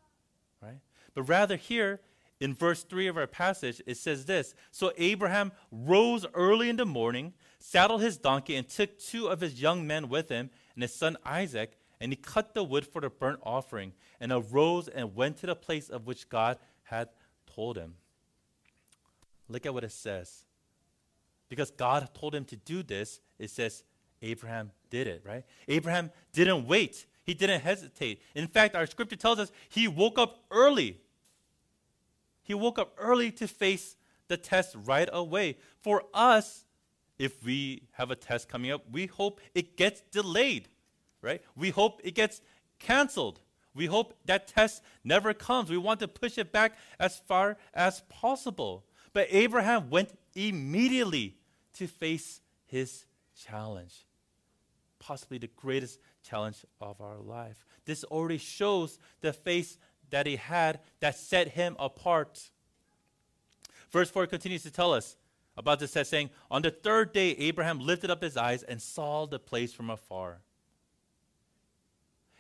right? 0.64 0.80
But 1.14 1.24
rather 1.24 1.56
here 1.56 2.00
in 2.40 2.54
verse 2.54 2.82
3 2.82 3.06
of 3.06 3.16
our 3.16 3.26
passage, 3.26 3.80
it 3.86 3.96
says 3.96 4.24
this 4.24 4.54
So 4.70 4.92
Abraham 4.96 5.52
rose 5.70 6.26
early 6.34 6.68
in 6.68 6.76
the 6.76 6.86
morning, 6.86 7.34
saddled 7.58 8.02
his 8.02 8.16
donkey, 8.16 8.56
and 8.56 8.68
took 8.68 8.98
two 8.98 9.28
of 9.28 9.40
his 9.40 9.60
young 9.60 9.86
men 9.86 10.08
with 10.08 10.28
him 10.28 10.50
and 10.74 10.82
his 10.82 10.94
son 10.94 11.16
Isaac, 11.24 11.78
and 12.00 12.12
he 12.12 12.16
cut 12.16 12.54
the 12.54 12.64
wood 12.64 12.86
for 12.86 13.00
the 13.00 13.10
burnt 13.10 13.40
offering, 13.42 13.92
and 14.20 14.32
arose 14.32 14.88
and 14.88 15.14
went 15.14 15.38
to 15.38 15.46
the 15.46 15.56
place 15.56 15.88
of 15.88 16.06
which 16.06 16.28
God 16.28 16.58
had 16.84 17.08
told 17.46 17.76
him. 17.76 17.94
Look 19.48 19.66
at 19.66 19.74
what 19.74 19.84
it 19.84 19.92
says. 19.92 20.44
Because 21.48 21.70
God 21.70 22.08
told 22.14 22.34
him 22.34 22.44
to 22.46 22.56
do 22.56 22.82
this, 22.82 23.20
it 23.38 23.50
says 23.50 23.84
Abraham 24.22 24.72
did 24.90 25.06
it, 25.06 25.22
right? 25.24 25.44
Abraham 25.68 26.10
didn't 26.32 26.66
wait. 26.66 27.06
He 27.24 27.34
didn't 27.34 27.62
hesitate. 27.62 28.20
In 28.34 28.46
fact, 28.46 28.76
our 28.76 28.86
scripture 28.86 29.16
tells 29.16 29.38
us 29.38 29.50
he 29.68 29.88
woke 29.88 30.18
up 30.18 30.44
early. 30.50 31.00
He 32.42 32.54
woke 32.54 32.78
up 32.78 32.94
early 32.98 33.30
to 33.32 33.48
face 33.48 33.96
the 34.28 34.36
test 34.36 34.76
right 34.84 35.08
away. 35.12 35.56
For 35.80 36.04
us, 36.12 36.64
if 37.18 37.42
we 37.42 37.84
have 37.92 38.10
a 38.10 38.16
test 38.16 38.48
coming 38.48 38.70
up, 38.70 38.82
we 38.90 39.06
hope 39.06 39.40
it 39.54 39.76
gets 39.76 40.02
delayed, 40.12 40.68
right? 41.22 41.42
We 41.56 41.70
hope 41.70 42.00
it 42.04 42.14
gets 42.14 42.42
canceled. 42.78 43.40
We 43.74 43.86
hope 43.86 44.14
that 44.26 44.46
test 44.46 44.82
never 45.02 45.32
comes. 45.32 45.70
We 45.70 45.78
want 45.78 46.00
to 46.00 46.08
push 46.08 46.38
it 46.38 46.52
back 46.52 46.76
as 47.00 47.18
far 47.26 47.56
as 47.72 48.02
possible. 48.08 48.84
But 49.12 49.28
Abraham 49.30 49.90
went 49.90 50.10
immediately 50.34 51.36
to 51.74 51.86
face 51.86 52.40
his 52.66 53.06
challenge, 53.36 54.06
possibly 54.98 55.38
the 55.38 55.48
greatest 55.48 55.98
challenge 56.24 56.64
of 56.80 57.00
our 57.00 57.18
life. 57.18 57.64
This 57.84 58.04
already 58.04 58.38
shows 58.38 58.98
the 59.20 59.32
faith 59.32 59.78
that 60.10 60.26
he 60.26 60.36
had 60.36 60.80
that 61.00 61.16
set 61.16 61.48
him 61.48 61.76
apart. 61.78 62.50
Verse 63.90 64.10
4 64.10 64.26
continues 64.26 64.62
to 64.62 64.70
tell 64.70 64.92
us 64.92 65.16
about 65.56 65.78
this 65.78 65.92
saying, 65.92 66.30
On 66.50 66.62
the 66.62 66.70
third 66.70 67.12
day, 67.12 67.30
Abraham 67.32 67.78
lifted 67.78 68.10
up 68.10 68.22
his 68.22 68.36
eyes 68.36 68.62
and 68.62 68.80
saw 68.80 69.26
the 69.26 69.38
place 69.38 69.72
from 69.72 69.90
afar. 69.90 70.40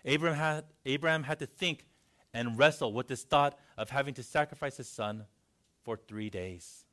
Abraham 0.04 0.38
had, 0.38 0.64
Abraham 0.84 1.22
had 1.22 1.38
to 1.38 1.46
think 1.46 1.86
and 2.32 2.58
wrestle 2.58 2.92
with 2.92 3.08
this 3.08 3.22
thought 3.22 3.58
of 3.78 3.90
having 3.90 4.14
to 4.14 4.22
sacrifice 4.22 4.76
his 4.76 4.88
son 4.88 5.24
for 5.82 5.96
three 5.96 6.28
days. 6.28 6.84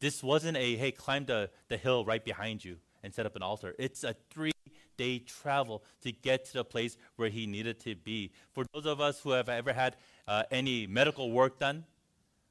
This 0.00 0.22
wasn't 0.22 0.56
a, 0.56 0.76
hey, 0.76 0.92
climb 0.92 1.24
the, 1.24 1.50
the 1.68 1.76
hill 1.76 2.04
right 2.04 2.24
behind 2.24 2.64
you 2.64 2.76
and 3.02 3.14
set 3.14 3.26
up 3.26 3.36
an 3.36 3.42
altar. 3.42 3.74
It's 3.78 4.04
a 4.04 4.14
three 4.30 4.52
day 4.98 5.20
travel 5.20 5.82
to 6.02 6.12
get 6.12 6.44
to 6.46 6.52
the 6.52 6.64
place 6.64 6.98
where 7.16 7.30
he 7.30 7.46
needed 7.46 7.80
to 7.80 7.94
be. 7.94 8.30
For 8.52 8.64
those 8.74 8.84
of 8.84 9.00
us 9.00 9.20
who 9.20 9.30
have 9.30 9.48
ever 9.48 9.72
had 9.72 9.96
uh, 10.26 10.42
any 10.50 10.86
medical 10.86 11.30
work 11.30 11.58
done, 11.58 11.86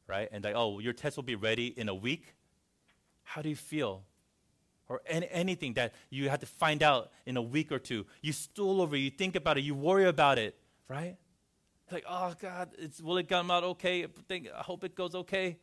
right, 0.07 0.27
and 0.31 0.43
like, 0.43 0.55
oh, 0.55 0.79
your 0.79 0.93
test 0.93 1.15
will 1.17 1.23
be 1.23 1.35
ready 1.35 1.67
in 1.67 1.89
a 1.89 1.95
week, 1.95 2.33
how 3.23 3.43
do 3.43 3.49
you 3.49 3.55
feel? 3.55 4.03
or 4.89 5.01
any, 5.05 5.27
anything 5.31 5.73
that 5.73 5.93
you 6.09 6.29
had 6.29 6.39
to 6.39 6.45
find 6.45 6.81
out 6.81 7.11
in 7.25 7.37
a 7.37 7.41
week 7.41 7.71
or 7.71 7.79
two. 7.79 8.05
You 8.21 8.31
stool 8.31 8.81
over, 8.81 8.95
you 8.95 9.09
think 9.09 9.35
about 9.35 9.57
it, 9.57 9.63
you 9.63 9.75
worry 9.75 10.05
about 10.05 10.39
it, 10.39 10.57
right? 10.87 11.17
Like, 11.91 12.05
oh 12.09 12.33
God, 12.39 12.69
will 13.01 13.17
it 13.17 13.27
come 13.29 13.51
out 13.51 13.63
okay? 13.63 14.05
Think, 14.27 14.47
I 14.55 14.61
hope 14.61 14.83
it 14.83 14.95
goes 14.95 15.15
okay. 15.15 15.57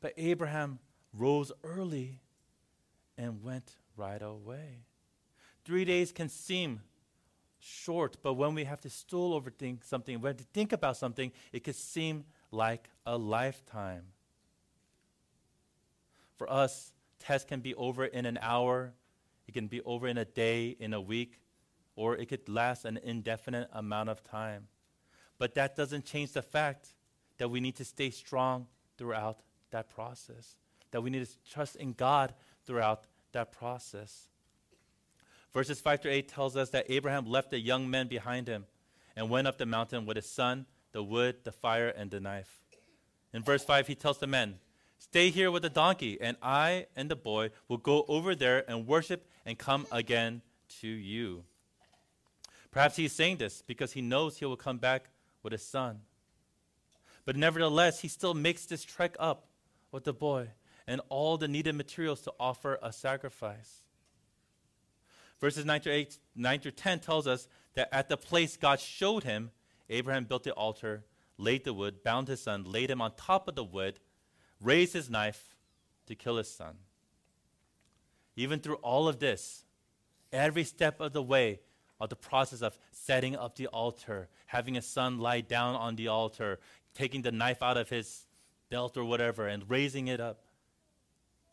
But 0.00 0.12
Abraham 0.16 0.78
rose 1.12 1.52
early 1.62 2.20
and 3.16 3.42
went 3.42 3.76
right 3.96 4.22
away. 4.22 4.84
Three 5.64 5.84
days 5.84 6.12
can 6.12 6.28
seem 6.28 6.82
short, 7.58 8.18
but 8.22 8.34
when 8.34 8.54
we 8.54 8.64
have 8.64 8.80
to 8.82 8.90
stool 8.90 9.32
over 9.32 9.50
think 9.50 9.84
something, 9.84 10.16
when 10.16 10.22
we 10.22 10.28
have 10.28 10.36
to 10.36 10.46
think 10.52 10.72
about 10.72 10.96
something, 10.96 11.32
it 11.52 11.64
can 11.64 11.74
seem 11.74 12.24
like 12.50 12.88
a 13.06 13.16
lifetime. 13.16 14.04
For 16.36 16.50
us, 16.50 16.92
tests 17.18 17.48
can 17.48 17.60
be 17.60 17.74
over 17.74 18.04
in 18.04 18.26
an 18.26 18.38
hour, 18.42 18.92
it 19.46 19.52
can 19.52 19.66
be 19.66 19.80
over 19.82 20.06
in 20.06 20.18
a 20.18 20.24
day, 20.24 20.76
in 20.78 20.92
a 20.92 21.00
week, 21.00 21.40
or 21.96 22.16
it 22.16 22.28
could 22.28 22.48
last 22.48 22.84
an 22.84 22.98
indefinite 23.02 23.68
amount 23.72 24.08
of 24.08 24.22
time. 24.24 24.68
But 25.38 25.54
that 25.54 25.76
doesn't 25.76 26.04
change 26.04 26.32
the 26.32 26.42
fact 26.42 26.94
that 27.38 27.48
we 27.48 27.60
need 27.60 27.76
to 27.76 27.84
stay 27.84 28.10
strong 28.10 28.66
throughout 28.96 29.40
that 29.70 29.88
process, 29.90 30.56
that 30.90 31.02
we 31.02 31.10
need 31.10 31.26
to 31.26 31.32
trust 31.50 31.76
in 31.76 31.92
God 31.92 32.34
throughout 32.64 33.06
that 33.34 33.52
process. 33.52 34.28
Verses 35.52 35.80
5 35.80 36.00
to 36.02 36.08
8 36.08 36.28
tells 36.28 36.56
us 36.56 36.70
that 36.70 36.86
Abraham 36.88 37.26
left 37.26 37.50
the 37.50 37.60
young 37.60 37.88
men 37.88 38.08
behind 38.08 38.48
him 38.48 38.66
and 39.14 39.30
went 39.30 39.46
up 39.46 39.58
the 39.58 39.66
mountain 39.66 40.06
with 40.06 40.16
his 40.16 40.28
son, 40.28 40.66
the 40.92 41.02
wood, 41.02 41.36
the 41.44 41.52
fire, 41.52 41.88
and 41.88 42.10
the 42.10 42.18
knife. 42.18 42.60
In 43.32 43.42
verse 43.42 43.64
5, 43.64 43.86
he 43.86 43.94
tells 43.94 44.18
the 44.18 44.26
men, 44.26 44.56
Stay 44.98 45.30
here 45.30 45.50
with 45.50 45.62
the 45.62 45.70
donkey, 45.70 46.18
and 46.20 46.36
I 46.42 46.86
and 46.96 47.10
the 47.10 47.16
boy 47.16 47.50
will 47.68 47.78
go 47.78 48.04
over 48.08 48.34
there 48.34 48.68
and 48.68 48.86
worship 48.86 49.28
and 49.44 49.58
come 49.58 49.86
again 49.92 50.42
to 50.80 50.88
you. 50.88 51.44
Perhaps 52.70 52.96
he's 52.96 53.12
saying 53.12 53.36
this 53.36 53.62
because 53.62 53.92
he 53.92 54.00
knows 54.00 54.38
he 54.38 54.44
will 54.44 54.56
come 54.56 54.78
back 54.78 55.10
with 55.42 55.52
his 55.52 55.62
son. 55.62 56.00
But 57.24 57.36
nevertheless, 57.36 58.00
he 58.00 58.08
still 58.08 58.34
makes 58.34 58.66
this 58.66 58.82
trek 58.82 59.14
up 59.20 59.46
with 59.92 60.04
the 60.04 60.12
boy 60.12 60.48
and 60.86 61.00
all 61.08 61.36
the 61.36 61.48
needed 61.48 61.74
materials 61.74 62.20
to 62.22 62.32
offer 62.38 62.78
a 62.82 62.92
sacrifice. 62.92 63.84
Verses 65.40 65.64
9 65.64 65.80
to, 65.82 65.90
8, 65.90 66.18
9 66.34 66.60
to 66.60 66.70
10 66.70 67.00
tells 67.00 67.26
us 67.26 67.48
that 67.74 67.88
at 67.92 68.08
the 68.08 68.16
place 68.16 68.56
God 68.56 68.80
showed 68.80 69.24
him, 69.24 69.50
Abraham 69.90 70.24
built 70.24 70.44
the 70.44 70.52
altar, 70.52 71.04
laid 71.36 71.64
the 71.64 71.74
wood, 71.74 72.02
bound 72.02 72.28
his 72.28 72.42
son, 72.42 72.64
laid 72.64 72.90
him 72.90 73.00
on 73.00 73.12
top 73.16 73.48
of 73.48 73.54
the 73.54 73.64
wood, 73.64 74.00
raised 74.60 74.92
his 74.92 75.10
knife 75.10 75.54
to 76.06 76.14
kill 76.14 76.36
his 76.36 76.50
son. 76.50 76.76
Even 78.36 78.60
through 78.60 78.76
all 78.76 79.08
of 79.08 79.18
this, 79.18 79.64
every 80.32 80.64
step 80.64 81.00
of 81.00 81.12
the 81.12 81.22
way 81.22 81.60
of 82.00 82.08
the 82.10 82.16
process 82.16 82.62
of 82.62 82.78
setting 82.90 83.36
up 83.36 83.56
the 83.56 83.66
altar, 83.68 84.28
having 84.46 84.74
his 84.74 84.86
son 84.86 85.18
lie 85.18 85.40
down 85.40 85.74
on 85.74 85.96
the 85.96 86.08
altar, 86.08 86.58
taking 86.94 87.22
the 87.22 87.32
knife 87.32 87.62
out 87.62 87.76
of 87.76 87.88
his 87.88 88.26
belt 88.70 88.96
or 88.96 89.04
whatever, 89.04 89.46
and 89.46 89.68
raising 89.68 90.08
it 90.08 90.20
up, 90.20 90.43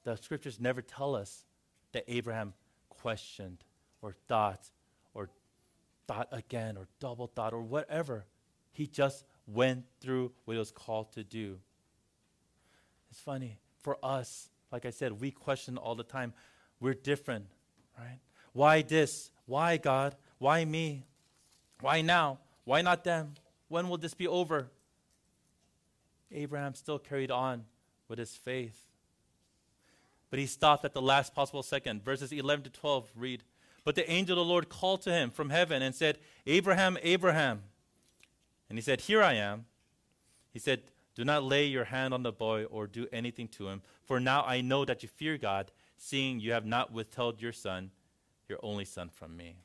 the 0.03 0.15
scriptures 0.15 0.60
never 0.60 0.81
tell 0.81 1.15
us 1.15 1.46
that 1.91 2.03
Abraham 2.08 2.53
questioned 2.89 3.63
or 4.01 4.13
thought 4.27 4.70
or 5.13 5.29
thought 6.08 6.27
again 6.31 6.77
or 6.77 6.88
double 7.00 7.27
thought 7.27 7.53
or 7.53 7.62
whatever. 7.62 8.25
He 8.72 8.88
just 8.88 9.25
went 9.48 9.86
through 10.00 10.31
what 10.46 10.53
he 10.53 10.60
was 10.60 10.72
called 10.72 11.12
to 11.13 11.24
do. 11.24 11.60
It's 13.10 13.20
funny. 13.20 13.60
For 13.81 13.98
us, 14.03 14.50
like 14.72 14.86
I 14.86 14.91
said, 14.91 15.20
we 15.20 15.31
question 15.31 15.77
all 15.77 15.96
the 15.96 16.03
time. 16.03 16.34
We're 16.79 16.93
different, 16.93 17.46
right? 17.98 18.20
Why 18.53 18.81
this? 18.81 19.31
Why 19.46 19.77
God? 19.77 20.15
Why 20.38 20.63
me? 20.65 21.05
Why 21.81 22.01
now? 22.01 22.39
Why 22.63 22.81
not 22.81 23.03
them? 23.03 23.34
When 23.67 23.89
will 23.89 23.98
this 23.98 24.13
be 24.13 24.27
over? 24.27 24.70
Abraham 26.31 26.75
still 26.75 27.00
carried 27.00 27.31
on 27.31 27.65
with 28.08 28.20
his 28.20 28.36
faith. 28.36 28.81
But 30.32 30.40
he 30.40 30.48
stopped 30.48 30.84
at 30.84 30.94
the 30.94 31.02
last 31.02 31.36
possible 31.36 31.62
second. 31.62 32.04
Verses 32.04 32.32
11 32.32 32.64
to 32.64 32.70
12 32.72 33.12
read 33.16 33.44
But 33.84 33.94
the 33.94 34.10
angel 34.10 34.40
of 34.40 34.48
the 34.48 34.52
Lord 34.52 34.70
called 34.70 35.04
to 35.04 35.12
him 35.12 35.30
from 35.30 35.52
heaven 35.52 35.84
and 35.84 35.94
said, 35.94 36.18
Abraham, 36.48 36.98
Abraham. 37.04 37.62
And 38.70 38.78
he 38.80 38.82
said, 38.82 39.02
Here 39.02 39.22
I 39.22 39.34
am. 39.34 39.66
He 40.52 40.58
said, 40.58 40.82
do 41.16 41.26
not 41.26 41.44
lay 41.44 41.66
your 41.66 41.86
hand 41.86 42.14
on 42.14 42.24
the 42.24 42.32
boy 42.32 42.66
or 42.66 42.88
do 42.88 43.08
anything 43.12 43.48
to 43.50 43.68
him, 43.68 43.82
for 44.06 44.20
now 44.20 44.44
I 44.44 44.62
know 44.62 44.86
that 44.86 45.04
you 45.04 45.10
fear 45.10 45.38
God, 45.38 45.72
seeing 45.98 46.40
you 46.40 46.54
have 46.54 46.66
not 46.66 46.92
withheld 46.92 47.42
your 47.42 47.52
son, 47.52 47.92
your 48.48 48.60
only 48.64 48.86
son, 48.86 49.10
from 49.10 49.36
me. 49.36 49.58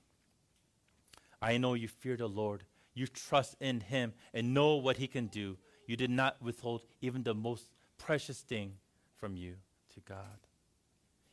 I 1.40 1.56
know 1.58 1.75
you 1.75 1.88
fear 1.88 2.16
the 2.16 2.28
Lord. 2.28 2.64
You 2.94 3.06
trust 3.06 3.56
in 3.61 3.80
him 3.80 4.14
and 4.35 4.54
know 4.54 4.76
what 4.76 4.96
he 4.96 5.06
can 5.06 5.26
do. 5.26 5.58
You 5.87 5.96
did 5.96 6.11
not 6.11 6.42
withhold 6.42 6.82
even 7.00 7.23
the 7.23 7.35
most 7.35 7.70
precious 7.99 8.40
thing 8.40 8.75
from 9.16 9.37
you 9.37 9.54
to 9.94 10.00
God. 10.00 10.45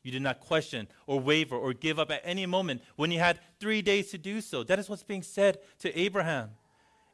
You 0.04 0.12
did 0.12 0.22
not 0.22 0.42
question 0.42 0.88
or 1.08 1.20
waver 1.20 1.56
or 1.56 1.74
give 1.74 1.98
up 1.98 2.12
at 2.12 2.22
any 2.24 2.46
moment 2.46 2.82
when 2.96 3.10
you 3.10 3.20
had 3.20 3.40
three 3.60 3.82
days 3.82 4.12
to 4.12 4.18
do 4.18 4.42
so. 4.42 4.64
That 4.64 4.80
is 4.80 4.90
what's 4.90 5.04
being 5.04 5.24
said 5.24 5.60
to 5.80 5.98
Abraham. 5.98 6.52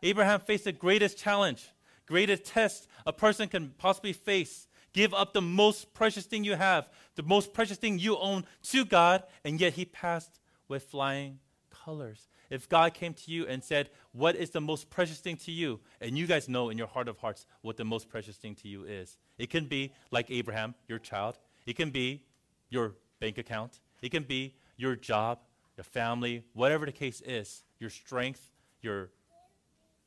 Abraham 0.01 0.39
faced 0.39 0.63
the 0.63 0.71
greatest 0.71 1.17
challenge 1.17 1.69
greatest 2.09 2.43
test 2.43 2.87
a 3.05 3.13
person 3.13 3.47
can 3.47 3.69
possibly 3.77 4.11
face. 4.11 4.67
Give 4.91 5.13
up 5.13 5.33
the 5.33 5.41
most 5.41 5.93
precious 5.93 6.25
thing 6.25 6.43
you 6.43 6.55
have, 6.55 6.89
the 7.15 7.23
most 7.23 7.53
precious 7.53 7.77
thing 7.77 7.99
you 7.99 8.17
own 8.17 8.43
to 8.63 8.83
God, 8.83 9.23
and 9.45 9.61
yet 9.61 9.73
he 9.73 9.85
passed 9.85 10.39
with 10.67 10.83
flying 10.83 11.39
colors. 11.69 12.27
If 12.49 12.67
God 12.67 12.95
came 12.95 13.13
to 13.13 13.31
you 13.31 13.45
and 13.45 13.63
said, 13.63 13.91
What 14.11 14.35
is 14.35 14.49
the 14.49 14.59
most 14.59 14.89
precious 14.89 15.19
thing 15.19 15.37
to 15.37 15.51
you? 15.51 15.79
And 16.01 16.17
you 16.17 16.25
guys 16.25 16.49
know 16.49 16.69
in 16.69 16.79
your 16.79 16.87
heart 16.87 17.07
of 17.07 17.19
hearts 17.19 17.45
what 17.61 17.77
the 17.77 17.85
most 17.85 18.09
precious 18.09 18.37
thing 18.37 18.55
to 18.55 18.67
you 18.67 18.83
is. 18.85 19.19
It 19.37 19.51
can 19.51 19.65
be 19.65 19.93
like 20.09 20.31
Abraham, 20.31 20.73
your 20.87 20.97
child. 20.97 21.37
It 21.67 21.75
can 21.75 21.91
be 21.91 22.23
your 22.69 22.95
bank 23.19 23.37
account. 23.37 23.79
It 24.01 24.09
can 24.09 24.23
be 24.23 24.55
your 24.77 24.95
job, 24.95 25.39
your 25.75 25.83
family, 25.83 26.43
whatever 26.53 26.85
the 26.85 26.91
case 26.91 27.21
is, 27.21 27.63
your 27.79 27.89
strength, 27.89 28.51
your 28.81 29.09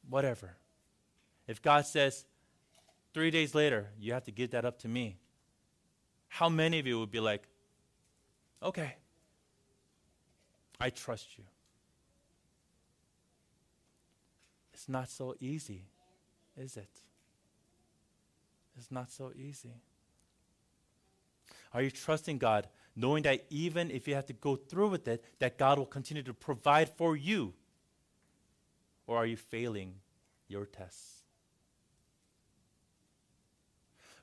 whatever. 0.08 0.56
If 1.46 1.60
God 1.60 1.86
says, 1.86 2.24
three 3.12 3.30
days 3.30 3.54
later, 3.54 3.90
you 3.98 4.12
have 4.12 4.24
to 4.24 4.30
give 4.30 4.52
that 4.52 4.64
up 4.64 4.78
to 4.80 4.88
me, 4.88 5.18
how 6.28 6.48
many 6.48 6.78
of 6.78 6.86
you 6.86 6.98
would 6.98 7.10
be 7.10 7.20
like, 7.20 7.46
okay, 8.62 8.94
I 10.80 10.90
trust 10.90 11.36
you? 11.36 11.44
It's 14.72 14.88
not 14.88 15.10
so 15.10 15.36
easy, 15.40 15.84
is 16.56 16.76
it? 16.76 16.88
It's 18.76 18.90
not 18.90 19.10
so 19.12 19.32
easy. 19.36 19.74
Are 21.74 21.82
you 21.82 21.90
trusting 21.90 22.38
God 22.38 22.68
knowing 22.94 23.22
that 23.22 23.44
even 23.50 23.90
if 23.90 24.06
you 24.06 24.14
have 24.14 24.26
to 24.26 24.32
go 24.32 24.56
through 24.56 24.88
with 24.88 25.08
it, 25.08 25.24
that 25.38 25.58
God 25.58 25.78
will 25.78 25.86
continue 25.86 26.22
to 26.24 26.34
provide 26.34 26.88
for 26.88 27.16
you? 27.16 27.54
Or 29.06 29.16
are 29.16 29.26
you 29.26 29.36
failing 29.36 29.94
your 30.48 30.66
tests? 30.66 31.22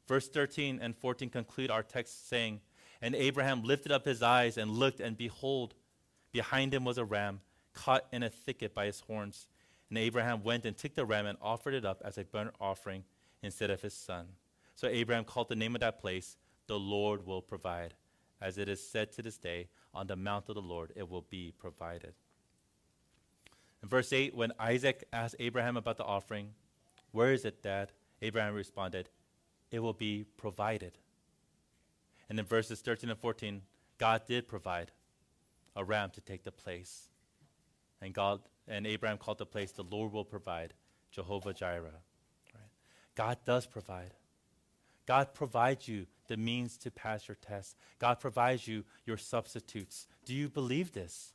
Verse 0.07 0.27
13 0.27 0.79
and 0.81 0.95
14 0.95 1.29
conclude 1.29 1.69
our 1.69 1.83
text 1.83 2.29
saying, 2.29 2.61
And 3.01 3.15
Abraham 3.15 3.63
lifted 3.63 3.91
up 3.91 4.05
his 4.05 4.23
eyes 4.23 4.57
and 4.57 4.71
looked, 4.71 4.99
and 4.99 5.15
behold, 5.15 5.75
behind 6.31 6.73
him 6.73 6.83
was 6.83 6.97
a 6.97 7.05
ram 7.05 7.41
caught 7.73 8.05
in 8.11 8.23
a 8.23 8.29
thicket 8.29 8.73
by 8.73 8.85
his 8.85 9.01
horns. 9.01 9.47
And 9.89 9.97
Abraham 9.97 10.43
went 10.43 10.65
and 10.65 10.75
took 10.75 10.95
the 10.95 11.05
ram 11.05 11.25
and 11.25 11.37
offered 11.41 11.73
it 11.73 11.85
up 11.85 12.01
as 12.03 12.17
a 12.17 12.23
burnt 12.23 12.55
offering 12.59 13.03
instead 13.41 13.69
of 13.69 13.81
his 13.81 13.93
son. 13.93 14.27
So 14.75 14.87
Abraham 14.87 15.25
called 15.25 15.49
the 15.49 15.55
name 15.55 15.75
of 15.75 15.81
that 15.81 15.99
place, 15.99 16.37
The 16.69 16.79
Lord 16.79 17.25
will 17.25 17.41
provide. 17.41 17.95
As 18.39 18.59
it 18.59 18.69
is 18.69 18.79
said 18.79 19.11
to 19.13 19.23
this 19.23 19.39
day, 19.39 19.69
on 19.91 20.05
the 20.05 20.15
mount 20.15 20.49
of 20.49 20.55
the 20.55 20.61
Lord 20.61 20.93
it 20.95 21.09
will 21.09 21.25
be 21.27 21.51
provided. 21.57 22.13
In 23.81 23.89
verse 23.89 24.13
8, 24.13 24.35
when 24.35 24.51
Isaac 24.59 25.03
asked 25.11 25.35
Abraham 25.39 25.77
about 25.77 25.97
the 25.97 26.03
offering, 26.03 26.51
Where 27.11 27.33
is 27.33 27.43
it, 27.43 27.63
Dad? 27.63 27.91
Abraham 28.21 28.53
responded, 28.53 29.09
It 29.71 29.79
will 29.79 29.93
be 29.93 30.25
provided. 30.37 30.99
And 32.29 32.37
in 32.37 32.45
verses 32.45 32.81
13 32.81 33.09
and 33.09 33.19
14, 33.19 33.63
God 33.97 34.27
did 34.27 34.47
provide 34.47 34.91
a 35.75 35.83
ram 35.83 36.11
to 36.11 36.21
take 36.21 36.43
the 36.43 36.51
place. 36.51 37.09
And 37.99 38.13
God 38.13 38.41
and 38.67 38.85
Abraham 38.85 39.17
called 39.17 39.39
the 39.39 39.45
place 39.47 39.71
the 39.71 39.81
Lord 39.81 40.13
will 40.13 40.23
provide, 40.23 40.75
Jehovah 41.09 41.51
Jireh. 41.51 42.03
Right? 42.53 42.63
God 43.15 43.39
does 43.43 43.65
provide. 43.65 44.13
God 45.07 45.33
provides 45.33 45.87
you 45.87 46.05
the 46.29 46.37
means 46.37 46.77
to 46.77 46.91
pass 46.91 47.27
your 47.27 47.35
test. 47.35 47.75
God 47.97 48.19
provides 48.19 48.65
you 48.67 48.85
your 49.05 49.17
substitutes. 49.17 50.07
Do 50.23 50.33
you 50.33 50.47
believe 50.47 50.93
this? 50.93 51.33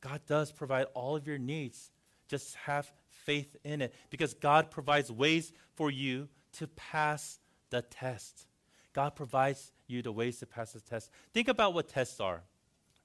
God 0.00 0.20
does 0.26 0.52
provide 0.52 0.86
all 0.94 1.16
of 1.16 1.26
your 1.26 1.38
needs. 1.38 1.90
Just 2.28 2.54
have 2.54 2.92
faith 3.08 3.56
in 3.64 3.80
it 3.80 3.94
because 4.10 4.34
God 4.34 4.70
provides 4.70 5.10
ways 5.10 5.52
for 5.74 5.90
you 5.90 6.28
to 6.52 6.68
pass 6.68 7.38
the 7.70 7.82
test. 7.82 8.46
God 8.92 9.16
provides 9.16 9.72
you 9.86 10.02
the 10.02 10.12
ways 10.12 10.38
to 10.38 10.46
pass 10.46 10.72
the 10.72 10.80
test. 10.80 11.10
Think 11.32 11.48
about 11.48 11.72
what 11.72 11.88
tests 11.88 12.20
are, 12.20 12.42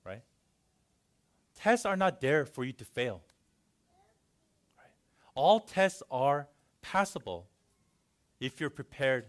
right? 0.06 0.22
Tests 1.56 1.86
are 1.86 1.96
not 1.96 2.20
there 2.20 2.46
for 2.46 2.66
you 2.66 2.74
to 2.74 2.86
fail. 2.86 3.22
Right? 4.78 4.92
All 5.34 5.62
tests 5.62 6.04
are 6.12 6.48
passable 6.82 7.48
if 8.40 8.60
you're 8.60 8.70
prepared 8.70 9.26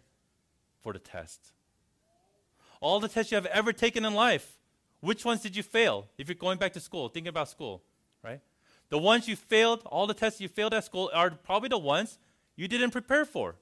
for 0.82 0.92
the 0.92 0.98
test. 0.98 1.52
All 2.80 3.00
the 3.00 3.08
tests 3.08 3.30
you 3.30 3.36
have 3.36 3.46
ever 3.46 3.72
taken 3.72 4.04
in 4.04 4.14
life, 4.14 4.58
which 5.00 5.24
ones 5.24 5.42
did 5.42 5.56
you 5.56 5.62
fail? 5.62 6.08
If 6.18 6.28
you're 6.28 6.34
going 6.34 6.58
back 6.58 6.72
to 6.74 6.80
school, 6.80 7.08
thinking 7.08 7.28
about 7.28 7.48
school, 7.48 7.82
right? 8.22 8.40
The 8.88 8.98
ones 8.98 9.28
you 9.28 9.36
failed, 9.36 9.82
all 9.86 10.06
the 10.06 10.14
tests 10.14 10.40
you 10.40 10.48
failed 10.48 10.74
at 10.74 10.84
school 10.84 11.10
are 11.14 11.30
probably 11.30 11.68
the 11.68 11.78
ones 11.78 12.18
you 12.56 12.68
didn't 12.68 12.90
prepare 12.90 13.24
for. 13.24 13.56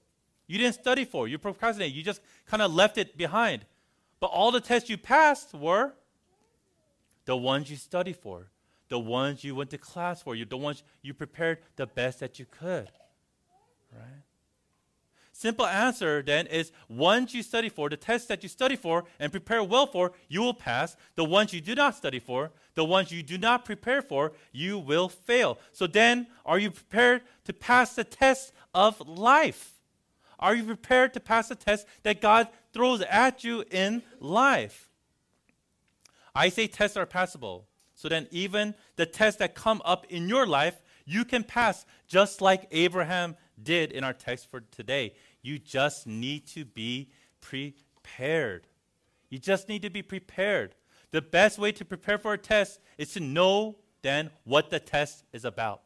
You 0.46 0.58
didn't 0.58 0.74
study 0.74 1.04
for. 1.04 1.28
You 1.28 1.38
procrastinated. 1.38 1.94
You 1.94 2.02
just 2.02 2.22
kind 2.46 2.62
of 2.62 2.74
left 2.74 2.96
it 2.96 3.16
behind. 3.16 3.66
But 4.20 4.28
all 4.28 4.50
the 4.50 4.60
tests 4.60 4.88
you 4.88 4.96
passed 4.96 5.54
were 5.54 5.92
the 7.26 7.36
ones 7.36 7.70
you 7.70 7.76
studied 7.76 8.16
for, 8.16 8.50
the 8.88 8.98
ones 8.98 9.44
you 9.44 9.54
went 9.54 9.70
to 9.70 9.78
class 9.78 10.22
for, 10.22 10.34
you 10.34 10.46
the 10.46 10.56
ones 10.56 10.82
you 11.02 11.12
prepared 11.12 11.58
the 11.76 11.86
best 11.86 12.20
that 12.20 12.38
you 12.38 12.46
could. 12.46 12.90
Right? 13.92 14.22
Simple 15.38 15.66
answer 15.66 16.20
then 16.20 16.48
is 16.48 16.72
ones 16.88 17.32
you 17.32 17.44
study 17.44 17.68
for, 17.68 17.88
the 17.88 17.96
tests 17.96 18.26
that 18.26 18.42
you 18.42 18.48
study 18.48 18.74
for 18.74 19.04
and 19.20 19.30
prepare 19.30 19.62
well 19.62 19.86
for, 19.86 20.10
you 20.26 20.40
will 20.40 20.52
pass. 20.52 20.96
The 21.14 21.24
ones 21.24 21.52
you 21.52 21.60
do 21.60 21.76
not 21.76 21.94
study 21.94 22.18
for, 22.18 22.50
the 22.74 22.84
ones 22.84 23.12
you 23.12 23.22
do 23.22 23.38
not 23.38 23.64
prepare 23.64 24.02
for, 24.02 24.32
you 24.50 24.80
will 24.80 25.08
fail. 25.08 25.60
So 25.70 25.86
then, 25.86 26.26
are 26.44 26.58
you 26.58 26.72
prepared 26.72 27.22
to 27.44 27.52
pass 27.52 27.94
the 27.94 28.02
test 28.02 28.52
of 28.74 29.00
life? 29.06 29.74
Are 30.40 30.56
you 30.56 30.64
prepared 30.64 31.14
to 31.14 31.20
pass 31.20 31.50
the 31.50 31.54
test 31.54 31.86
that 32.02 32.20
God 32.20 32.48
throws 32.72 33.02
at 33.02 33.44
you 33.44 33.62
in 33.70 34.02
life? 34.18 34.90
I 36.34 36.48
say 36.48 36.66
tests 36.66 36.96
are 36.96 37.06
passable. 37.06 37.68
So 37.94 38.08
then, 38.08 38.26
even 38.32 38.74
the 38.96 39.06
tests 39.06 39.38
that 39.38 39.54
come 39.54 39.82
up 39.84 40.04
in 40.08 40.28
your 40.28 40.48
life, 40.48 40.82
you 41.04 41.24
can 41.24 41.44
pass 41.44 41.86
just 42.08 42.40
like 42.40 42.66
Abraham 42.72 43.36
did 43.62 43.92
in 43.92 44.04
our 44.04 44.12
text 44.12 44.50
for 44.50 44.60
today. 44.60 45.14
You 45.48 45.58
just 45.58 46.06
need 46.06 46.46
to 46.48 46.66
be 46.66 47.08
prepared. 47.40 48.66
You 49.30 49.38
just 49.38 49.66
need 49.66 49.80
to 49.80 49.88
be 49.88 50.02
prepared. 50.02 50.74
The 51.10 51.22
best 51.22 51.58
way 51.58 51.72
to 51.72 51.86
prepare 51.86 52.18
for 52.18 52.34
a 52.34 52.38
test 52.38 52.80
is 52.98 53.14
to 53.14 53.20
know 53.20 53.76
then 54.02 54.28
what 54.44 54.68
the 54.68 54.78
test 54.78 55.24
is 55.32 55.46
about. 55.46 55.80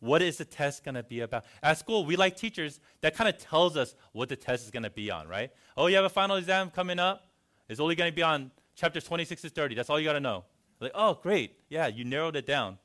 What 0.00 0.20
is 0.20 0.36
the 0.36 0.44
test 0.44 0.84
going 0.84 0.96
to 0.96 1.02
be 1.02 1.20
about? 1.20 1.46
At 1.62 1.78
school, 1.78 2.04
we 2.04 2.16
like 2.16 2.36
teachers 2.36 2.78
that 3.00 3.16
kind 3.16 3.30
of 3.30 3.38
tells 3.38 3.74
us 3.74 3.94
what 4.12 4.28
the 4.28 4.36
test 4.36 4.66
is 4.66 4.70
going 4.70 4.82
to 4.82 4.90
be 4.90 5.10
on, 5.10 5.26
right? 5.28 5.50
Oh, 5.74 5.86
you 5.86 5.96
have 5.96 6.04
a 6.04 6.10
final 6.10 6.36
exam 6.36 6.68
coming 6.68 6.98
up. 6.98 7.26
It's 7.70 7.80
only 7.80 7.94
going 7.94 8.12
to 8.12 8.14
be 8.14 8.22
on 8.22 8.50
chapters 8.76 9.04
26 9.04 9.40
to 9.40 9.48
30. 9.48 9.76
That's 9.76 9.88
all 9.88 9.98
you 9.98 10.04
got 10.04 10.12
to 10.12 10.20
know. 10.20 10.44
Like, 10.78 10.92
oh, 10.94 11.18
great. 11.22 11.56
Yeah, 11.70 11.86
you 11.86 12.04
narrowed 12.04 12.36
it 12.36 12.44
down. 12.44 12.76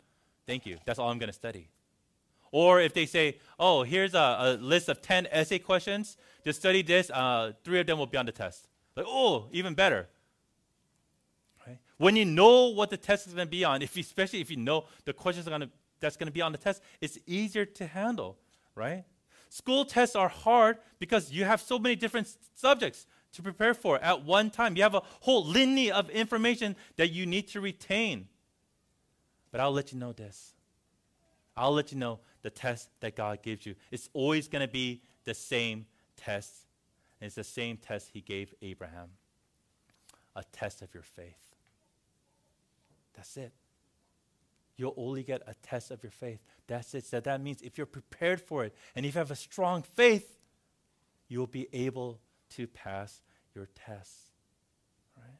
Thank 0.48 0.66
you. 0.66 0.78
That's 0.86 0.98
all 0.98 1.10
I'm 1.10 1.20
going 1.20 1.28
to 1.28 1.34
study. 1.34 1.68
Or 2.54 2.80
if 2.80 2.94
they 2.94 3.08
say, 3.08 3.40
oh, 3.58 3.82
here's 3.82 4.14
a, 4.14 4.20
a 4.40 4.58
list 4.62 4.88
of 4.88 5.02
10 5.02 5.28
essay 5.32 5.58
questions, 5.58 6.18
just 6.46 6.60
study 6.60 6.84
this, 6.84 7.10
uh, 7.10 7.54
three 7.64 7.80
of 7.80 7.88
them 7.88 7.98
will 7.98 8.06
be 8.06 8.16
on 8.16 8.28
the 8.28 8.32
test. 8.32 8.68
Like, 8.96 9.08
oh, 9.10 9.48
even 9.52 9.74
better. 9.74 10.08
Right? 11.66 11.80
When 11.98 12.16
you 12.16 12.26
know 12.26 12.68
what 12.68 12.92
the 12.92 12.98
test 12.98 13.26
is 13.26 13.34
going 13.34 13.48
to 13.48 13.52
be 13.52 13.66
on, 13.66 13.82
if 13.82 13.98
you, 13.98 14.02
especially 14.02 14.40
if 14.40 14.52
you 14.52 14.58
know 14.58 14.86
the 15.04 15.14
questions 15.14 15.48
are 15.48 15.50
gonna, 15.50 15.72
that's 16.00 16.16
going 16.16 16.28
to 16.28 16.32
be 16.32 16.44
on 16.44 16.52
the 16.52 16.60
test, 16.60 16.84
it's 17.02 17.18
easier 17.26 17.66
to 17.66 17.88
handle, 17.88 18.38
right? 18.76 19.04
School 19.50 19.84
tests 19.84 20.16
are 20.16 20.30
hard 20.30 20.78
because 21.00 21.32
you 21.32 21.46
have 21.46 21.60
so 21.60 21.80
many 21.80 21.96
different 21.96 22.38
subjects 22.54 23.08
to 23.32 23.42
prepare 23.42 23.74
for 23.74 23.98
at 24.04 24.24
one 24.24 24.52
time. 24.52 24.76
You 24.76 24.84
have 24.84 24.94
a 24.94 25.02
whole 25.22 25.44
litany 25.44 25.92
of 25.92 26.08
information 26.12 26.76
that 26.98 27.10
you 27.12 27.26
need 27.26 27.48
to 27.48 27.62
retain. 27.62 28.28
But 29.52 29.60
I'll 29.60 29.72
let 29.72 29.92
you 29.92 29.98
know 29.98 30.14
this. 30.14 30.54
I'll 31.56 31.74
let 31.74 31.92
you 31.92 31.98
know 31.98 32.20
the 32.44 32.50
test 32.50 32.90
that 33.00 33.16
God 33.16 33.42
gives 33.42 33.66
you. 33.66 33.76
It's 33.90 34.10
always 34.14 34.48
going 34.48 34.62
to 34.62 34.72
be 34.72 35.02
the 35.26 35.34
same 35.34 35.88
test. 36.16 36.54
And 37.20 37.26
it's 37.26 37.36
the 37.36 37.44
same 37.44 37.78
test 37.78 38.12
he 38.14 38.22
gave 38.22 38.54
Abraham 38.62 39.10
a 40.36 40.44
test 40.52 40.82
of 40.82 40.94
your 40.94 41.04
faith. 41.04 41.38
That's 43.16 43.38
it. 43.38 43.54
You'll 44.76 44.96
only 44.98 45.24
get 45.24 45.42
a 45.48 45.54
test 45.62 45.92
of 45.92 46.02
your 46.04 46.12
faith. 46.12 46.40
That's 46.68 46.94
it. 46.96 47.06
So 47.06 47.20
that 47.20 47.42
means 47.42 47.62
if 47.62 47.78
you're 47.78 47.86
prepared 47.86 48.42
for 48.42 48.66
it 48.66 48.76
and 48.96 49.06
if 49.06 49.14
you 49.14 49.20
have 49.20 49.32
a 49.32 49.36
strong 49.36 49.84
faith, 49.84 50.40
you'll 51.28 51.48
be 51.48 51.68
able 51.72 52.20
to 52.52 52.68
pass 52.68 53.22
your 53.54 53.70
tests. 53.76 54.32
Right? 55.16 55.38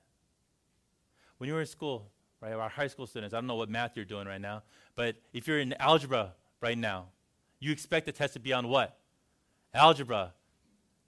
When 1.38 1.48
you 1.48 1.56
were 1.56 1.62
in 1.62 1.68
school, 1.68 2.12
right, 2.40 2.54
our 2.54 2.70
high 2.70 2.88
school 2.88 3.08
students, 3.08 3.34
I 3.34 3.38
don't 3.38 3.48
know 3.48 3.56
what 3.56 3.70
math 3.70 3.96
you're 3.96 4.06
doing 4.06 4.28
right 4.28 4.42
now, 4.42 4.62
but 4.96 5.16
if 5.34 5.48
you're 5.48 5.60
in 5.60 5.74
algebra 5.80 6.34
right 6.64 6.78
now. 6.78 7.08
You 7.60 7.72
expect 7.72 8.08
the 8.08 8.12
test 8.12 8.34
to 8.34 8.40
be 8.40 8.54
on 8.54 8.70
what? 8.70 8.98
Algebra. 9.74 10.34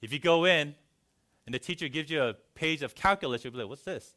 If 0.01 0.13
you 0.13 0.19
go 0.19 0.45
in 0.45 0.75
and 1.45 1.55
the 1.55 1.59
teacher 1.59 1.87
gives 1.87 2.11
you 2.11 2.21
a 2.21 2.35
page 2.53 2.83
of 2.83 2.93
calculus, 2.93 3.43
you'll 3.43 3.53
be 3.53 3.59
like, 3.59 3.69
what's 3.69 3.83
this? 3.83 4.13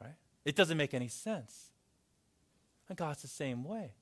Right? 0.00 0.14
It 0.44 0.54
doesn't 0.56 0.76
make 0.76 0.94
any 0.94 1.08
sense. 1.08 1.66
And 2.88 2.96
God's 2.96 3.20
the 3.20 3.28
same 3.28 3.64
way. 3.64 3.92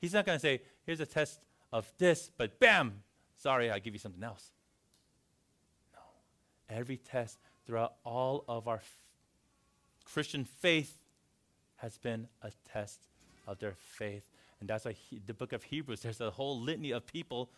He's 0.00 0.14
not 0.14 0.26
going 0.26 0.36
to 0.36 0.40
say, 0.40 0.62
here's 0.84 1.00
a 1.00 1.06
test 1.06 1.38
of 1.72 1.90
this, 1.98 2.30
but 2.36 2.58
bam, 2.58 3.02
sorry, 3.36 3.70
I'll 3.70 3.80
give 3.80 3.92
you 3.92 4.00
something 4.00 4.22
else. 4.22 4.50
No. 5.92 6.00
Every 6.76 6.96
test 6.96 7.38
throughout 7.66 7.94
all 8.04 8.44
of 8.48 8.66
our 8.66 8.76
f- 8.76 8.98
Christian 10.04 10.44
faith 10.44 10.98
has 11.76 11.96
been 11.98 12.28
a 12.42 12.50
test 12.70 13.00
of 13.46 13.58
their 13.58 13.74
faith. 13.76 14.24
And 14.60 14.68
that's 14.68 14.84
why 14.84 14.92
he, 14.92 15.20
the 15.26 15.34
book 15.34 15.52
of 15.52 15.64
Hebrews, 15.64 16.00
there's 16.00 16.20
a 16.20 16.30
whole 16.30 16.60
litany 16.60 16.90
of 16.92 17.06
people 17.06 17.50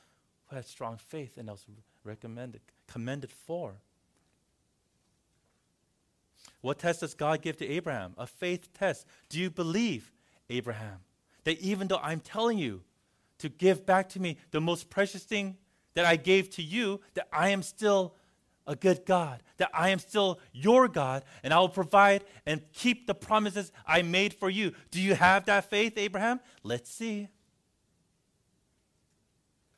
who 0.47 0.57
had 0.57 0.67
strong 0.67 0.97
faith 0.97 1.37
and 1.37 1.49
else 1.49 1.65
recommended, 2.05 2.61
commended 2.87 3.31
for. 3.31 3.75
What 6.61 6.79
test 6.79 7.01
does 7.01 7.15
God 7.15 7.43
give 7.43 7.57
to 7.59 7.67
Abraham? 7.67 8.15
A 8.19 8.27
faith 8.27 8.73
test. 8.73 9.07
Do 9.29 9.39
you 9.39 9.51
believe, 9.51 10.13
Abraham, 10.51 11.01
that 11.45 11.59
even 11.61 11.89
though 11.89 12.01
I'm 12.03 12.21
telling 12.21 12.59
you 12.59 12.83
to 13.39 13.49
give 13.49 13.85
back 13.85 14.09
to 14.11 14.21
me 14.21 14.39
the 14.51 14.61
most 14.61 14.91
precious 14.91 15.23
thing 15.23 15.57
that 15.95 16.05
I 16.05 16.17
gave 16.17 16.51
to 16.51 16.63
you, 16.63 17.01
that 17.15 17.29
I 17.33 17.51
am 17.51 17.63
still 17.63 18.15
a 18.67 18.77
good 18.77 19.05
God, 19.07 19.43
that 19.59 19.71
I 19.73 19.91
am 19.91 19.99
still 19.99 20.41
your 20.53 20.89
God, 20.89 21.25
and 21.43 21.55
I 21.55 21.61
will 21.61 21.69
provide 21.69 22.25
and 22.45 22.63
keep 22.73 23.07
the 23.07 23.15
promises 23.15 23.73
I 23.87 24.03
made 24.03 24.35
for 24.35 24.51
you. 24.51 24.73
Do 24.91 25.01
you 25.01 25.15
have 25.15 25.47
that 25.47 25.71
faith, 25.71 25.97
Abraham? 25.97 26.41
Let's 26.63 26.91
see. 26.91 27.29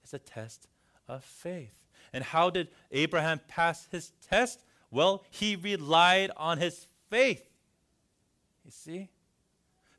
It's 0.02 0.14
a 0.14 0.18
test 0.18 0.68
of 1.06 1.22
faith. 1.22 1.74
And 2.12 2.24
how 2.24 2.50
did 2.50 2.68
Abraham 2.90 3.40
pass 3.46 3.86
his 3.90 4.12
test? 4.28 4.64
Well, 4.90 5.24
he 5.30 5.56
relied 5.56 6.30
on 6.36 6.58
his 6.58 6.86
faith. 7.10 7.46
You 8.64 8.70
see? 8.70 9.10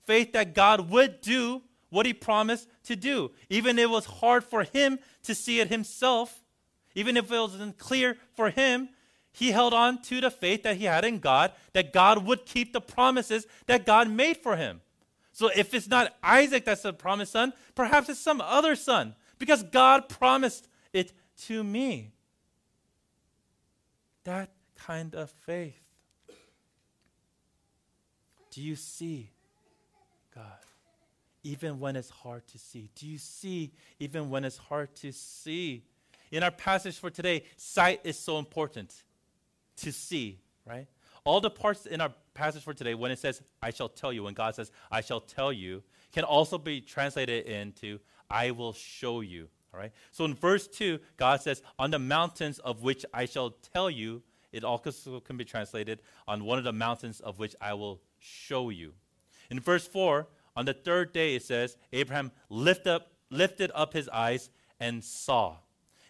Faith 0.05 0.31
that 0.33 0.55
God 0.55 0.89
would 0.89 1.21
do 1.21 1.61
what 1.89 2.05
he 2.05 2.13
promised 2.13 2.67
to 2.83 2.95
do. 2.95 3.31
Even 3.49 3.77
it 3.77 3.89
was 3.89 4.05
hard 4.05 4.43
for 4.43 4.63
him 4.63 4.99
to 5.23 5.35
see 5.35 5.59
it 5.59 5.69
himself, 5.69 6.43
even 6.95 7.17
if 7.17 7.31
it 7.31 7.39
wasn't 7.39 7.77
clear 7.77 8.17
for 8.35 8.49
him, 8.49 8.89
he 9.31 9.51
held 9.51 9.73
on 9.73 10.01
to 10.03 10.21
the 10.21 10.31
faith 10.31 10.63
that 10.63 10.77
he 10.77 10.85
had 10.85 11.05
in 11.05 11.19
God, 11.19 11.51
that 11.73 11.93
God 11.93 12.25
would 12.25 12.45
keep 12.45 12.73
the 12.73 12.81
promises 12.81 13.45
that 13.67 13.85
God 13.85 14.09
made 14.09 14.37
for 14.37 14.55
him. 14.55 14.81
So 15.31 15.49
if 15.55 15.73
it's 15.73 15.87
not 15.87 16.15
Isaac 16.21 16.65
that's 16.65 16.81
the 16.81 16.91
promised 16.91 17.31
son, 17.31 17.53
perhaps 17.75 18.09
it's 18.09 18.19
some 18.19 18.41
other 18.41 18.75
son, 18.75 19.15
because 19.37 19.63
God 19.63 20.09
promised 20.09 20.67
it 20.91 21.13
to 21.43 21.63
me. 21.63 22.11
That 24.25 24.49
kind 24.75 25.15
of 25.15 25.29
faith. 25.31 25.79
Do 28.51 28.61
you 28.61 28.75
see 28.75 29.29
God? 30.35 30.43
Even 31.43 31.79
when 31.79 31.95
it's 31.95 32.09
hard 32.09 32.45
to 32.47 32.59
see. 32.59 32.89
Do 32.95 33.07
you 33.07 33.17
see 33.17 33.71
even 33.99 34.29
when 34.29 34.43
it's 34.43 34.57
hard 34.57 34.93
to 34.97 35.13
see? 35.13 35.83
In 36.31 36.43
our 36.43 36.51
passage 36.51 36.97
for 36.97 37.09
today, 37.09 37.43
sight 37.57 38.01
is 38.03 38.17
so 38.17 38.37
important 38.37 39.03
to 39.77 39.91
see, 39.91 40.39
right? 40.65 40.87
All 41.23 41.41
the 41.41 41.49
parts 41.49 41.85
in 41.85 42.01
our 42.01 42.13
passage 42.33 42.63
for 42.63 42.73
today, 42.73 42.93
when 42.93 43.11
it 43.11 43.19
says, 43.19 43.41
I 43.61 43.71
shall 43.71 43.89
tell 43.89 44.13
you, 44.13 44.23
when 44.23 44.33
God 44.33 44.55
says, 44.55 44.71
I 44.91 45.01
shall 45.01 45.21
tell 45.21 45.51
you, 45.51 45.83
can 46.11 46.23
also 46.23 46.57
be 46.57 46.81
translated 46.81 47.45
into, 47.45 47.99
I 48.29 48.51
will 48.51 48.73
show 48.73 49.21
you. 49.21 49.47
All 49.73 49.79
right. 49.79 49.91
So 50.11 50.25
in 50.25 50.33
verse 50.33 50.67
2, 50.67 50.99
God 51.17 51.41
says, 51.41 51.61
On 51.77 51.91
the 51.91 51.99
mountains 51.99 52.59
of 52.59 52.81
which 52.81 53.05
I 53.13 53.25
shall 53.25 53.51
tell 53.73 53.89
you, 53.89 54.23
it 54.51 54.63
also 54.63 55.19
can 55.19 55.37
be 55.37 55.45
translated, 55.45 56.01
On 56.27 56.45
one 56.45 56.57
of 56.57 56.63
the 56.63 56.73
mountains 56.73 57.19
of 57.19 57.37
which 57.37 57.55
I 57.61 57.73
will 57.73 58.01
show 58.17 58.69
you. 58.69 58.93
In 59.49 59.59
verse 59.59 59.87
4, 59.87 60.27
on 60.55 60.65
the 60.65 60.73
third 60.73 61.13
day, 61.13 61.35
it 61.35 61.43
says, 61.43 61.77
Abraham 61.93 62.31
lift 62.49 62.87
up, 62.87 63.11
lifted 63.29 63.71
up 63.75 63.93
his 63.93 64.09
eyes 64.09 64.49
and 64.79 65.03
saw. 65.03 65.57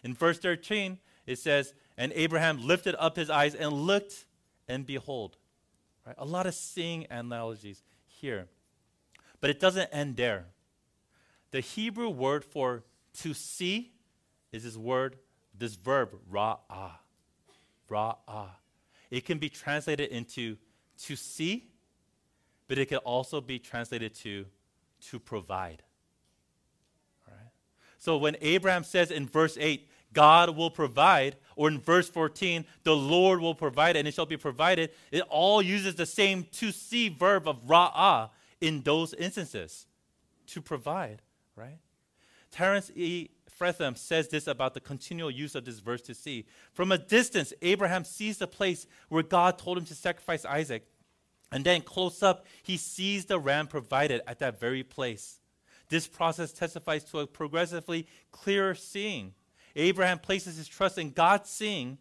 In 0.02 0.14
verse 0.14 0.38
13, 0.38 0.98
it 1.26 1.38
says, 1.38 1.74
And 1.96 2.12
Abraham 2.14 2.66
lifted 2.66 2.94
up 2.98 3.16
his 3.16 3.30
eyes 3.30 3.54
and 3.54 3.72
looked, 3.72 4.26
and 4.68 4.86
behold. 4.86 5.36
Right? 6.06 6.16
A 6.18 6.24
lot 6.24 6.46
of 6.46 6.54
seeing 6.54 7.06
analogies 7.10 7.82
here. 8.06 8.48
But 9.40 9.50
it 9.50 9.60
doesn't 9.60 9.88
end 9.92 10.16
there. 10.16 10.46
The 11.50 11.60
Hebrew 11.60 12.08
word 12.08 12.44
for 12.44 12.84
to 13.20 13.34
see 13.34 13.92
is 14.52 14.64
this 14.64 14.76
word, 14.76 15.16
this 15.56 15.74
verb, 15.74 16.10
ra'ah. 16.32 16.92
Ra'ah. 17.90 18.48
It 19.10 19.24
can 19.24 19.38
be 19.38 19.48
translated 19.48 20.10
into 20.10 20.56
to 21.04 21.16
see, 21.16 21.70
but 22.68 22.78
it 22.78 22.86
can 22.86 22.98
also 22.98 23.40
be 23.40 23.58
translated 23.58 24.14
to 24.16 24.46
to 25.08 25.18
provide. 25.18 25.82
All 27.26 27.34
right? 27.34 27.50
So 27.98 28.16
when 28.16 28.36
Abraham 28.40 28.84
says 28.84 29.10
in 29.10 29.26
verse 29.26 29.56
8, 29.58 29.88
God 30.12 30.56
will 30.56 30.70
provide, 30.70 31.36
or 31.56 31.68
in 31.68 31.78
verse 31.80 32.08
14, 32.08 32.64
the 32.82 32.96
Lord 32.96 33.40
will 33.40 33.54
provide 33.54 33.96
and 33.96 34.08
it 34.08 34.14
shall 34.14 34.26
be 34.26 34.36
provided, 34.36 34.90
it 35.12 35.22
all 35.28 35.62
uses 35.62 35.94
the 35.94 36.06
same 36.06 36.46
to 36.52 36.72
see 36.72 37.08
verb 37.08 37.46
of 37.46 37.64
ra'ah 37.66 38.30
in 38.60 38.82
those 38.82 39.14
instances. 39.14 39.86
To 40.48 40.60
provide, 40.60 41.22
right? 41.54 41.78
Terence 42.50 42.90
E. 42.96 43.30
Fretheim 43.60 43.96
says 43.96 44.28
this 44.28 44.46
about 44.46 44.74
the 44.74 44.80
continual 44.80 45.30
use 45.30 45.54
of 45.54 45.64
this 45.64 45.80
verse 45.80 46.00
to 46.02 46.14
see. 46.14 46.46
From 46.72 46.92
a 46.92 46.98
distance, 46.98 47.52
Abraham 47.60 48.04
sees 48.04 48.38
the 48.38 48.46
place 48.46 48.86
where 49.10 49.22
God 49.22 49.58
told 49.58 49.76
him 49.76 49.84
to 49.84 49.94
sacrifice 49.94 50.44
Isaac. 50.44 50.86
And 51.52 51.64
then 51.64 51.82
close 51.82 52.22
up, 52.22 52.46
he 52.62 52.76
sees 52.76 53.26
the 53.26 53.38
ram 53.38 53.66
provided 53.66 54.22
at 54.26 54.38
that 54.38 54.58
very 54.58 54.82
place. 54.82 55.40
This 55.88 56.06
process 56.06 56.52
testifies 56.52 57.04
to 57.04 57.18
a 57.18 57.26
progressively 57.26 58.06
clearer 58.30 58.74
seeing. 58.74 59.34
Abraham 59.76 60.18
places 60.18 60.56
his 60.56 60.68
trust 60.68 60.98
in 60.98 61.10
God 61.10 61.46
seeing, 61.46 61.98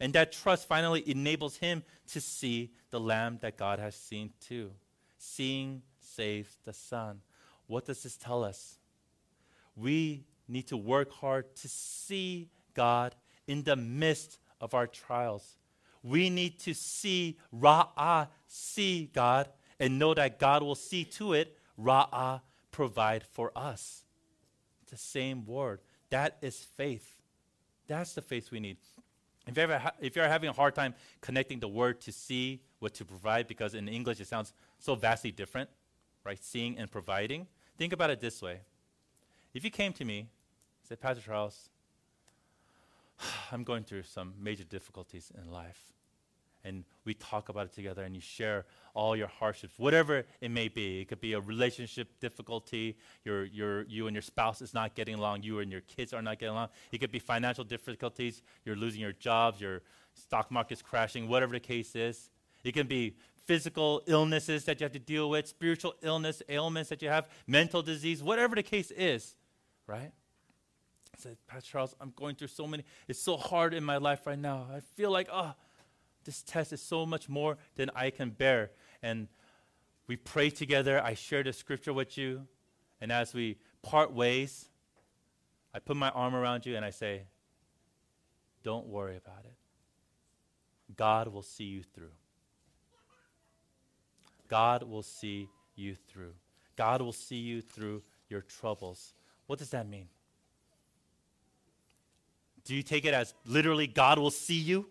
and 0.00 0.12
that 0.14 0.32
trust 0.32 0.66
finally 0.66 1.08
enables 1.08 1.56
him 1.56 1.82
to 2.08 2.20
see 2.20 2.72
the 2.90 3.00
lamb 3.00 3.38
that 3.42 3.56
God 3.56 3.78
has 3.78 3.94
seen 3.94 4.30
too. 4.40 4.72
Seeing 5.18 5.82
saves 6.00 6.56
the 6.64 6.72
son. 6.72 7.20
What 7.66 7.86
does 7.86 8.02
this 8.02 8.16
tell 8.16 8.44
us? 8.44 8.78
We 9.76 10.24
need 10.48 10.66
to 10.68 10.76
work 10.76 11.12
hard 11.12 11.54
to 11.56 11.68
see 11.68 12.50
God 12.74 13.14
in 13.46 13.62
the 13.62 13.76
midst 13.76 14.38
of 14.60 14.74
our 14.74 14.86
trials. 14.86 15.56
We 16.02 16.30
need 16.30 16.58
to 16.60 16.74
see 16.74 17.38
Ra'ah, 17.54 18.28
see 18.46 19.10
God, 19.12 19.48
and 19.78 19.98
know 19.98 20.14
that 20.14 20.38
God 20.38 20.62
will 20.62 20.74
see 20.74 21.04
to 21.04 21.32
it, 21.32 21.56
Ra'ah, 21.80 22.40
provide 22.70 23.22
for 23.22 23.52
us. 23.56 24.04
the 24.90 24.96
same 24.98 25.46
word. 25.46 25.80
That 26.12 26.36
is 26.42 26.66
faith. 26.76 27.22
That's 27.86 28.12
the 28.12 28.20
faith 28.20 28.50
we 28.50 28.60
need. 28.60 28.76
If 29.46 29.56
you're, 29.56 29.78
ha- 29.78 29.94
if 29.98 30.14
you're 30.14 30.28
having 30.28 30.50
a 30.50 30.52
hard 30.52 30.74
time 30.74 30.94
connecting 31.22 31.58
the 31.58 31.68
word 31.68 32.02
to 32.02 32.12
see 32.12 32.60
with 32.80 32.92
to 32.98 33.06
provide, 33.06 33.46
because 33.46 33.74
in 33.74 33.88
English 33.88 34.20
it 34.20 34.26
sounds 34.26 34.52
so 34.78 34.94
vastly 34.94 35.32
different, 35.32 35.70
right? 36.22 36.38
Seeing 36.38 36.76
and 36.76 36.90
providing. 36.90 37.46
Think 37.78 37.94
about 37.94 38.10
it 38.10 38.20
this 38.20 38.42
way. 38.42 38.60
If 39.54 39.64
you 39.64 39.70
came 39.70 39.94
to 39.94 40.04
me, 40.04 40.28
said, 40.82 41.00
Pastor 41.00 41.22
Charles, 41.24 41.70
I'm 43.50 43.64
going 43.64 43.82
through 43.82 44.02
some 44.02 44.34
major 44.38 44.64
difficulties 44.64 45.32
in 45.42 45.50
life 45.50 45.92
and 46.64 46.84
we 47.04 47.14
talk 47.14 47.48
about 47.48 47.66
it 47.66 47.72
together 47.72 48.02
and 48.02 48.14
you 48.14 48.20
share 48.20 48.64
all 48.94 49.16
your 49.16 49.26
hardships 49.26 49.78
whatever 49.78 50.24
it 50.40 50.50
may 50.50 50.68
be 50.68 51.00
it 51.00 51.08
could 51.08 51.20
be 51.20 51.32
a 51.32 51.40
relationship 51.40 52.08
difficulty 52.20 52.96
your, 53.24 53.44
your, 53.44 53.82
you 53.82 54.06
and 54.06 54.14
your 54.14 54.22
spouse 54.22 54.62
is 54.62 54.74
not 54.74 54.94
getting 54.94 55.14
along 55.14 55.42
you 55.42 55.60
and 55.60 55.70
your 55.70 55.80
kids 55.82 56.12
are 56.12 56.22
not 56.22 56.38
getting 56.38 56.54
along 56.54 56.68
it 56.90 56.98
could 56.98 57.12
be 57.12 57.18
financial 57.18 57.64
difficulties 57.64 58.42
you're 58.64 58.76
losing 58.76 59.00
your 59.00 59.12
jobs 59.12 59.60
your 59.60 59.82
stock 60.14 60.50
market's 60.50 60.82
crashing 60.82 61.28
whatever 61.28 61.52
the 61.52 61.60
case 61.60 61.94
is 61.96 62.30
it 62.64 62.72
can 62.72 62.86
be 62.86 63.16
physical 63.46 64.02
illnesses 64.06 64.64
that 64.64 64.78
you 64.80 64.84
have 64.84 64.92
to 64.92 64.98
deal 64.98 65.28
with 65.30 65.48
spiritual 65.48 65.94
illness 66.02 66.42
ailments 66.48 66.90
that 66.90 67.02
you 67.02 67.08
have 67.08 67.28
mental 67.46 67.82
disease 67.82 68.22
whatever 68.22 68.54
the 68.54 68.62
case 68.62 68.90
is 68.92 69.34
right 69.86 70.12
I 71.14 71.18
said, 71.18 71.36
Pastor 71.46 71.70
Charles, 71.70 71.94
I'm 72.00 72.12
going 72.16 72.36
through 72.36 72.48
so 72.48 72.66
many. 72.66 72.84
It's 73.06 73.20
so 73.20 73.36
hard 73.36 73.74
in 73.74 73.84
my 73.84 73.98
life 73.98 74.26
right 74.26 74.38
now. 74.38 74.66
I 74.74 74.80
feel 74.80 75.10
like, 75.10 75.28
oh, 75.30 75.52
this 76.24 76.42
test 76.42 76.72
is 76.72 76.80
so 76.80 77.06
much 77.06 77.28
more 77.28 77.58
than 77.76 77.90
I 77.94 78.10
can 78.10 78.30
bear. 78.30 78.70
And 79.02 79.28
we 80.06 80.16
pray 80.16 80.50
together. 80.50 81.02
I 81.02 81.14
share 81.14 81.42
the 81.42 81.52
scripture 81.52 81.92
with 81.92 82.16
you. 82.18 82.46
And 83.00 83.10
as 83.10 83.34
we 83.34 83.58
part 83.82 84.12
ways, 84.12 84.66
I 85.74 85.78
put 85.78 85.96
my 85.96 86.10
arm 86.10 86.34
around 86.34 86.66
you 86.66 86.76
and 86.76 86.84
I 86.84 86.90
say, 86.90 87.22
Don't 88.62 88.86
worry 88.86 89.16
about 89.16 89.44
it. 89.44 89.54
God 90.96 91.28
will 91.28 91.42
see 91.42 91.64
you 91.64 91.82
through. 91.82 92.12
God 94.48 94.82
will 94.82 95.02
see 95.02 95.48
you 95.74 95.94
through. 95.94 96.34
God 96.76 97.00
will 97.00 97.12
see 97.12 97.36
you 97.36 97.62
through 97.62 98.02
your 98.28 98.42
troubles. 98.42 99.14
What 99.46 99.58
does 99.58 99.70
that 99.70 99.88
mean? 99.88 100.08
Do 102.64 102.74
you 102.74 102.82
take 102.82 103.04
it 103.04 103.14
as 103.14 103.34
literally 103.46 103.86
God 103.86 104.18
will 104.18 104.30
see 104.30 104.58
you? 104.58 104.88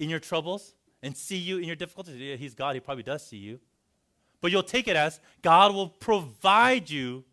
In 0.00 0.10
your 0.10 0.18
troubles 0.18 0.74
and 1.02 1.16
see 1.16 1.36
you 1.36 1.58
in 1.58 1.64
your 1.64 1.76
difficulties. 1.76 2.16
Yeah, 2.16 2.34
he's 2.34 2.54
God, 2.54 2.74
he 2.74 2.80
probably 2.80 3.04
does 3.04 3.24
see 3.24 3.36
you. 3.36 3.60
But 4.40 4.50
you'll 4.50 4.62
take 4.62 4.88
it 4.88 4.96
as 4.96 5.20
God 5.42 5.74
will 5.74 5.88
provide 5.88 6.90
you 6.90 7.24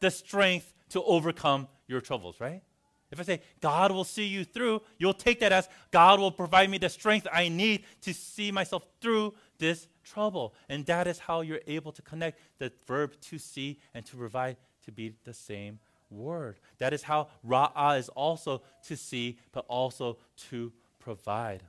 the 0.00 0.10
strength 0.10 0.74
to 0.90 1.02
overcome 1.04 1.68
your 1.86 2.00
troubles, 2.00 2.40
right? 2.40 2.62
If 3.10 3.18
I 3.20 3.22
say 3.22 3.40
God 3.60 3.92
will 3.92 4.04
see 4.04 4.26
you 4.26 4.44
through, 4.44 4.82
you'll 4.98 5.14
take 5.14 5.40
that 5.40 5.52
as 5.52 5.68
God 5.90 6.20
will 6.20 6.32
provide 6.32 6.68
me 6.68 6.76
the 6.76 6.90
strength 6.90 7.26
I 7.32 7.48
need 7.48 7.84
to 8.02 8.12
see 8.12 8.52
myself 8.52 8.84
through 9.00 9.34
this 9.58 9.88
trouble. 10.04 10.54
And 10.68 10.84
that 10.86 11.06
is 11.06 11.18
how 11.18 11.40
you're 11.40 11.60
able 11.66 11.92
to 11.92 12.02
connect 12.02 12.40
the 12.58 12.72
verb 12.86 13.18
to 13.22 13.38
see 13.38 13.78
and 13.94 14.04
to 14.06 14.16
provide 14.16 14.56
to 14.84 14.92
be 14.92 15.14
the 15.24 15.32
same 15.32 15.78
word. 16.10 16.58
That 16.78 16.92
is 16.92 17.02
how 17.02 17.28
ra'ah 17.46 17.98
is 17.98 18.08
also 18.10 18.62
to 18.86 18.96
see, 18.96 19.38
but 19.52 19.64
also 19.68 20.18
to 20.50 20.72
provide 20.98 21.62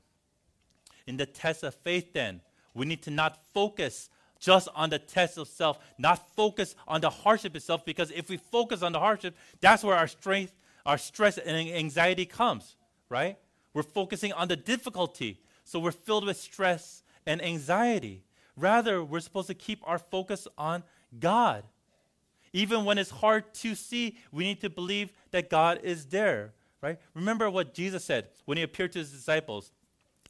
in 1.09 1.17
the 1.17 1.25
test 1.25 1.63
of 1.63 1.73
faith, 1.73 2.13
then, 2.13 2.39
we 2.75 2.85
need 2.85 3.01
to 3.01 3.09
not 3.09 3.39
focus 3.51 4.11
just 4.39 4.69
on 4.75 4.91
the 4.91 4.99
test 4.99 5.39
of 5.39 5.47
self, 5.47 5.79
not 5.97 6.33
focus 6.35 6.75
on 6.87 7.01
the 7.01 7.09
hardship 7.09 7.55
itself, 7.55 7.83
because 7.83 8.11
if 8.11 8.29
we 8.29 8.37
focus 8.37 8.83
on 8.83 8.91
the 8.91 8.99
hardship, 8.99 9.35
that's 9.59 9.83
where 9.83 9.95
our 9.95 10.07
strength, 10.07 10.53
our 10.85 10.99
stress, 10.99 11.39
and 11.39 11.57
anxiety 11.57 12.27
comes, 12.27 12.75
right? 13.09 13.37
We're 13.73 13.81
focusing 13.81 14.31
on 14.33 14.49
the 14.49 14.55
difficulty, 14.55 15.41
so 15.63 15.79
we're 15.79 15.91
filled 15.91 16.27
with 16.27 16.37
stress 16.37 17.01
and 17.25 17.43
anxiety. 17.43 18.23
Rather, 18.55 19.03
we're 19.03 19.19
supposed 19.19 19.47
to 19.47 19.55
keep 19.55 19.79
our 19.85 19.97
focus 19.97 20.47
on 20.59 20.83
God. 21.19 21.63
Even 22.53 22.85
when 22.85 22.99
it's 22.99 23.09
hard 23.09 23.51
to 23.55 23.73
see, 23.73 24.17
we 24.31 24.43
need 24.43 24.61
to 24.61 24.69
believe 24.69 25.11
that 25.31 25.49
God 25.49 25.79
is 25.83 26.05
there, 26.05 26.53
right? 26.83 26.99
Remember 27.15 27.49
what 27.49 27.73
Jesus 27.73 28.05
said 28.05 28.27
when 28.45 28.57
he 28.59 28.63
appeared 28.63 28.91
to 28.91 28.99
his 28.99 29.11
disciples 29.11 29.71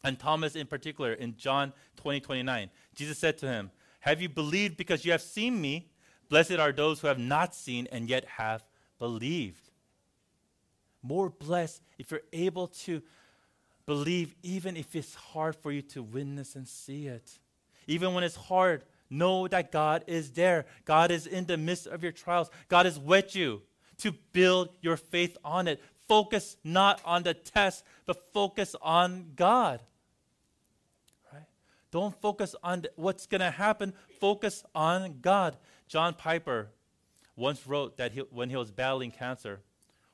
And 0.03 0.17
Thomas, 0.17 0.55
in 0.55 0.67
particular, 0.67 1.13
in 1.13 1.35
John 1.35 1.73
20, 1.97 2.21
29, 2.21 2.69
Jesus 2.95 3.17
said 3.17 3.38
to 3.39 3.47
him, 3.47 3.71
Have 4.01 4.21
you 4.21 4.29
believed 4.29 4.77
because 4.77 5.03
you 5.03 5.12
have 5.12 5.21
seen 5.21 5.59
me? 5.59 5.89
Blessed 6.29 6.53
are 6.53 6.71
those 6.71 6.99
who 6.99 7.07
have 7.07 7.19
not 7.19 7.55
seen 7.55 7.88
and 7.91 8.07
yet 8.07 8.25
have 8.25 8.63
believed. 8.97 9.69
More 11.01 11.29
blessed 11.29 11.81
if 11.97 12.12
you're 12.12 12.21
able 12.31 12.67
to 12.67 13.01
believe, 13.85 14.35
even 14.43 14.77
if 14.77 14.95
it's 14.95 15.15
hard 15.15 15.55
for 15.55 15.71
you 15.71 15.81
to 15.81 16.03
witness 16.03 16.55
and 16.55 16.67
see 16.67 17.07
it. 17.07 17.39
Even 17.88 18.13
when 18.13 18.23
it's 18.23 18.35
hard, 18.35 18.83
know 19.09 19.47
that 19.47 19.71
God 19.71 20.03
is 20.05 20.31
there. 20.31 20.65
God 20.85 21.09
is 21.09 21.25
in 21.25 21.45
the 21.45 21.57
midst 21.57 21.88
of 21.88 22.03
your 22.03 22.12
trials. 22.12 22.51
God 22.67 22.85
is 22.85 22.99
with 22.99 23.35
you 23.35 23.63
to 23.97 24.12
build 24.31 24.69
your 24.81 24.97
faith 24.97 25.38
on 25.43 25.67
it. 25.67 25.81
Focus 26.10 26.58
not 26.63 27.00
on 27.06 27.24
the 27.24 27.36
test, 27.36 27.86
but 28.08 28.34
focus 28.34 28.76
on 28.82 29.28
God. 29.36 29.80
Right? 31.32 31.45
Don't 31.91 32.19
focus 32.19 32.56
on 32.63 32.86
what's 32.95 33.28
going 33.28 33.41
to 33.41 33.52
happen. 33.52 33.93
Focus 34.19 34.63
on 34.74 35.19
God. 35.22 35.56
John 35.88 36.15
Piper 36.15 36.69
once 37.36 37.65
wrote 37.67 37.98
that 37.98 38.12
he, 38.12 38.22
when 38.22 38.50
he 38.50 38.56
was 38.56 38.72
battling 38.72 39.12
cancer, 39.12 39.62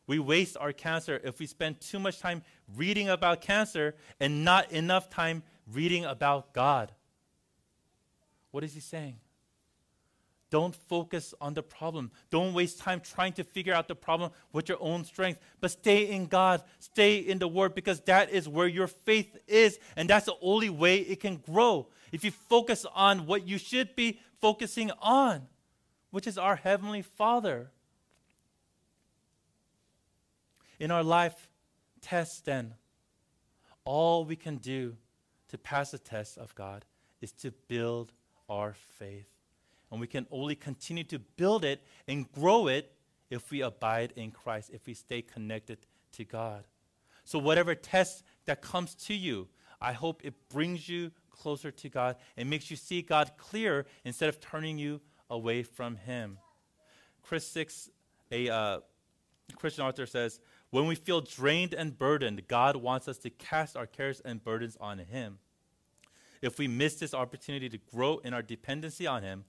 we 0.05 0.19
waste 0.19 0.57
our 0.59 0.73
cancer 0.73 1.19
if 1.23 1.39
we 1.39 1.47
spend 1.47 1.79
too 1.79 1.97
much 1.97 2.19
time 2.19 2.43
reading 2.75 3.07
about 3.07 3.39
cancer 3.39 3.95
and 4.19 4.43
not 4.43 4.71
enough 4.71 5.09
time 5.09 5.43
reading 5.71 6.03
about 6.03 6.53
God. 6.53 6.91
What 8.51 8.65
is 8.65 8.73
he 8.73 8.81
saying? 8.81 9.15
Don't 10.55 10.73
focus 10.73 11.33
on 11.41 11.53
the 11.53 11.61
problem. 11.61 12.11
Don't 12.29 12.53
waste 12.53 12.79
time 12.79 13.01
trying 13.01 13.33
to 13.33 13.43
figure 13.43 13.73
out 13.73 13.89
the 13.89 13.93
problem 13.93 14.31
with 14.53 14.69
your 14.69 14.77
own 14.79 15.03
strength, 15.03 15.41
but 15.59 15.69
stay 15.69 16.09
in 16.09 16.27
God, 16.27 16.63
stay 16.79 17.17
in 17.17 17.39
the 17.39 17.47
Word, 17.49 17.75
because 17.75 17.99
that 18.03 18.29
is 18.29 18.47
where 18.47 18.69
your 18.69 18.87
faith 18.87 19.37
is, 19.49 19.77
and 19.97 20.09
that's 20.09 20.27
the 20.27 20.35
only 20.41 20.69
way 20.69 20.99
it 20.99 21.19
can 21.19 21.35
grow. 21.35 21.89
If 22.13 22.23
you 22.23 22.31
focus 22.31 22.85
on 22.95 23.25
what 23.25 23.45
you 23.45 23.57
should 23.57 23.97
be 23.97 24.21
focusing 24.39 24.91
on, 25.01 25.41
which 26.11 26.25
is 26.25 26.37
our 26.37 26.55
Heavenly 26.55 27.01
Father. 27.01 27.69
In 30.79 30.89
our 30.89 31.03
life 31.03 31.49
tests, 31.99 32.39
then, 32.39 32.75
all 33.83 34.23
we 34.23 34.37
can 34.37 34.55
do 34.55 34.95
to 35.49 35.57
pass 35.57 35.91
the 35.91 35.99
test 35.99 36.37
of 36.37 36.55
God 36.55 36.85
is 37.19 37.33
to 37.33 37.51
build 37.67 38.13
our 38.47 38.73
faith. 38.73 39.34
And 39.91 39.99
we 39.99 40.07
can 40.07 40.27
only 40.31 40.55
continue 40.55 41.03
to 41.05 41.19
build 41.19 41.63
it 41.63 41.83
and 42.07 42.31
grow 42.31 42.67
it 42.67 42.91
if 43.29 43.51
we 43.51 43.61
abide 43.61 44.13
in 44.15 44.31
Christ, 44.31 44.71
if 44.73 44.85
we 44.85 44.93
stay 44.93 45.21
connected 45.21 45.79
to 46.13 46.25
God. 46.25 46.65
So, 47.23 47.39
whatever 47.39 47.73
test 47.75 48.23
that 48.45 48.61
comes 48.61 48.95
to 48.95 49.13
you, 49.13 49.47
I 49.81 49.93
hope 49.93 50.21
it 50.23 50.33
brings 50.49 50.87
you 50.87 51.11
closer 51.31 51.71
to 51.71 51.89
God 51.89 52.15
and 52.37 52.49
makes 52.49 52.69
you 52.69 52.77
see 52.77 53.01
God 53.01 53.31
clear 53.37 53.85
instead 54.03 54.29
of 54.29 54.39
turning 54.39 54.77
you 54.77 55.01
away 55.29 55.63
from 55.63 55.95
Him. 55.95 56.37
Chris 57.21 57.47
Six, 57.47 57.89
a 58.31 58.49
uh, 58.49 58.79
Christian 59.55 59.83
author, 59.83 60.05
says, 60.05 60.39
when 60.69 60.87
we 60.87 60.95
feel 60.95 61.21
drained 61.21 61.73
and 61.73 61.97
burdened, 61.97 62.47
God 62.47 62.75
wants 62.75 63.07
us 63.07 63.17
to 63.19 63.29
cast 63.29 63.77
our 63.77 63.85
cares 63.85 64.19
and 64.21 64.43
burdens 64.43 64.77
on 64.79 64.99
Him. 64.99 65.39
If 66.41 66.59
we 66.59 66.67
miss 66.67 66.95
this 66.95 67.13
opportunity 67.13 67.69
to 67.69 67.77
grow 67.77 68.17
in 68.19 68.33
our 68.33 68.41
dependency 68.41 69.07
on 69.07 69.23
Him, 69.23 69.45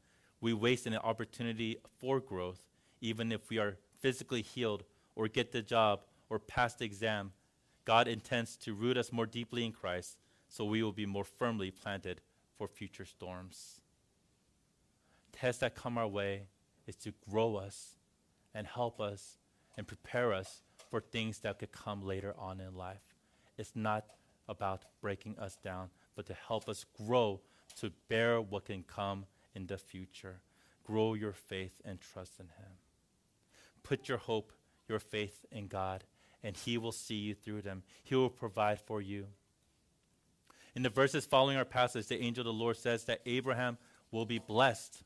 we 0.46 0.52
waste 0.52 0.86
an 0.86 0.94
opportunity 0.98 1.76
for 1.98 2.20
growth, 2.20 2.62
even 3.00 3.32
if 3.32 3.50
we 3.50 3.58
are 3.58 3.78
physically 3.98 4.42
healed 4.42 4.84
or 5.16 5.26
get 5.26 5.50
the 5.50 5.60
job 5.60 6.02
or 6.30 6.38
pass 6.38 6.72
the 6.74 6.84
exam. 6.84 7.32
God 7.84 8.06
intends 8.06 8.56
to 8.58 8.72
root 8.72 8.96
us 8.96 9.10
more 9.10 9.26
deeply 9.26 9.64
in 9.64 9.72
Christ 9.72 10.18
so 10.48 10.64
we 10.64 10.84
will 10.84 10.92
be 10.92 11.04
more 11.04 11.24
firmly 11.24 11.72
planted 11.72 12.20
for 12.56 12.68
future 12.68 13.04
storms. 13.04 13.80
Tests 15.32 15.62
that 15.62 15.74
come 15.74 15.98
our 15.98 16.06
way 16.06 16.46
is 16.86 16.94
to 16.94 17.12
grow 17.28 17.56
us 17.56 17.96
and 18.54 18.68
help 18.68 19.00
us 19.00 19.38
and 19.76 19.84
prepare 19.84 20.32
us 20.32 20.62
for 20.88 21.00
things 21.00 21.40
that 21.40 21.58
could 21.58 21.72
come 21.72 22.04
later 22.04 22.36
on 22.38 22.60
in 22.60 22.76
life. 22.76 23.16
It's 23.58 23.74
not 23.74 24.04
about 24.48 24.84
breaking 25.00 25.40
us 25.40 25.56
down, 25.56 25.90
but 26.14 26.26
to 26.26 26.34
help 26.34 26.68
us 26.68 26.86
grow 27.04 27.40
to 27.80 27.90
bear 28.08 28.40
what 28.40 28.66
can 28.66 28.84
come 28.84 29.26
in 29.56 29.66
the 29.66 29.78
future. 29.78 30.42
Grow 30.84 31.14
your 31.14 31.32
faith 31.32 31.80
and 31.84 32.00
trust 32.00 32.38
in 32.38 32.46
Him. 32.46 32.72
Put 33.82 34.08
your 34.08 34.18
hope, 34.18 34.52
your 34.88 35.00
faith 35.00 35.44
in 35.50 35.66
God, 35.66 36.04
and 36.44 36.56
He 36.56 36.78
will 36.78 36.92
see 36.92 37.16
you 37.16 37.34
through 37.34 37.62
them. 37.62 37.82
He 38.04 38.14
will 38.14 38.30
provide 38.30 38.78
for 38.78 39.00
you. 39.00 39.26
In 40.76 40.82
the 40.82 40.90
verses 40.90 41.24
following 41.24 41.56
our 41.56 41.64
passage, 41.64 42.06
the 42.06 42.20
angel 42.20 42.42
of 42.42 42.46
the 42.46 42.52
Lord 42.52 42.76
says 42.76 43.04
that 43.04 43.22
Abraham 43.24 43.78
will 44.10 44.26
be 44.26 44.38
blessed. 44.38 45.02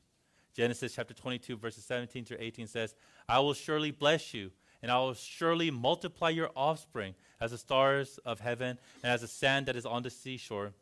Genesis 0.54 0.94
chapter 0.96 1.14
22, 1.14 1.56
verses 1.56 1.84
17 1.84 2.24
through 2.24 2.38
18 2.40 2.66
says, 2.66 2.94
I 3.28 3.38
will 3.38 3.54
surely 3.54 3.92
bless 3.92 4.34
you 4.34 4.50
and 4.82 4.90
I 4.90 4.98
will 4.98 5.14
surely 5.14 5.70
multiply 5.70 6.30
your 6.30 6.50
offspring 6.56 7.14
as 7.40 7.52
the 7.52 7.58
stars 7.58 8.18
of 8.24 8.40
heaven 8.40 8.78
and 9.02 9.12
as 9.12 9.20
the 9.20 9.28
sand 9.28 9.66
that 9.66 9.76
is 9.76 9.86
on 9.86 10.02
the 10.02 10.10
seashore. 10.10 10.72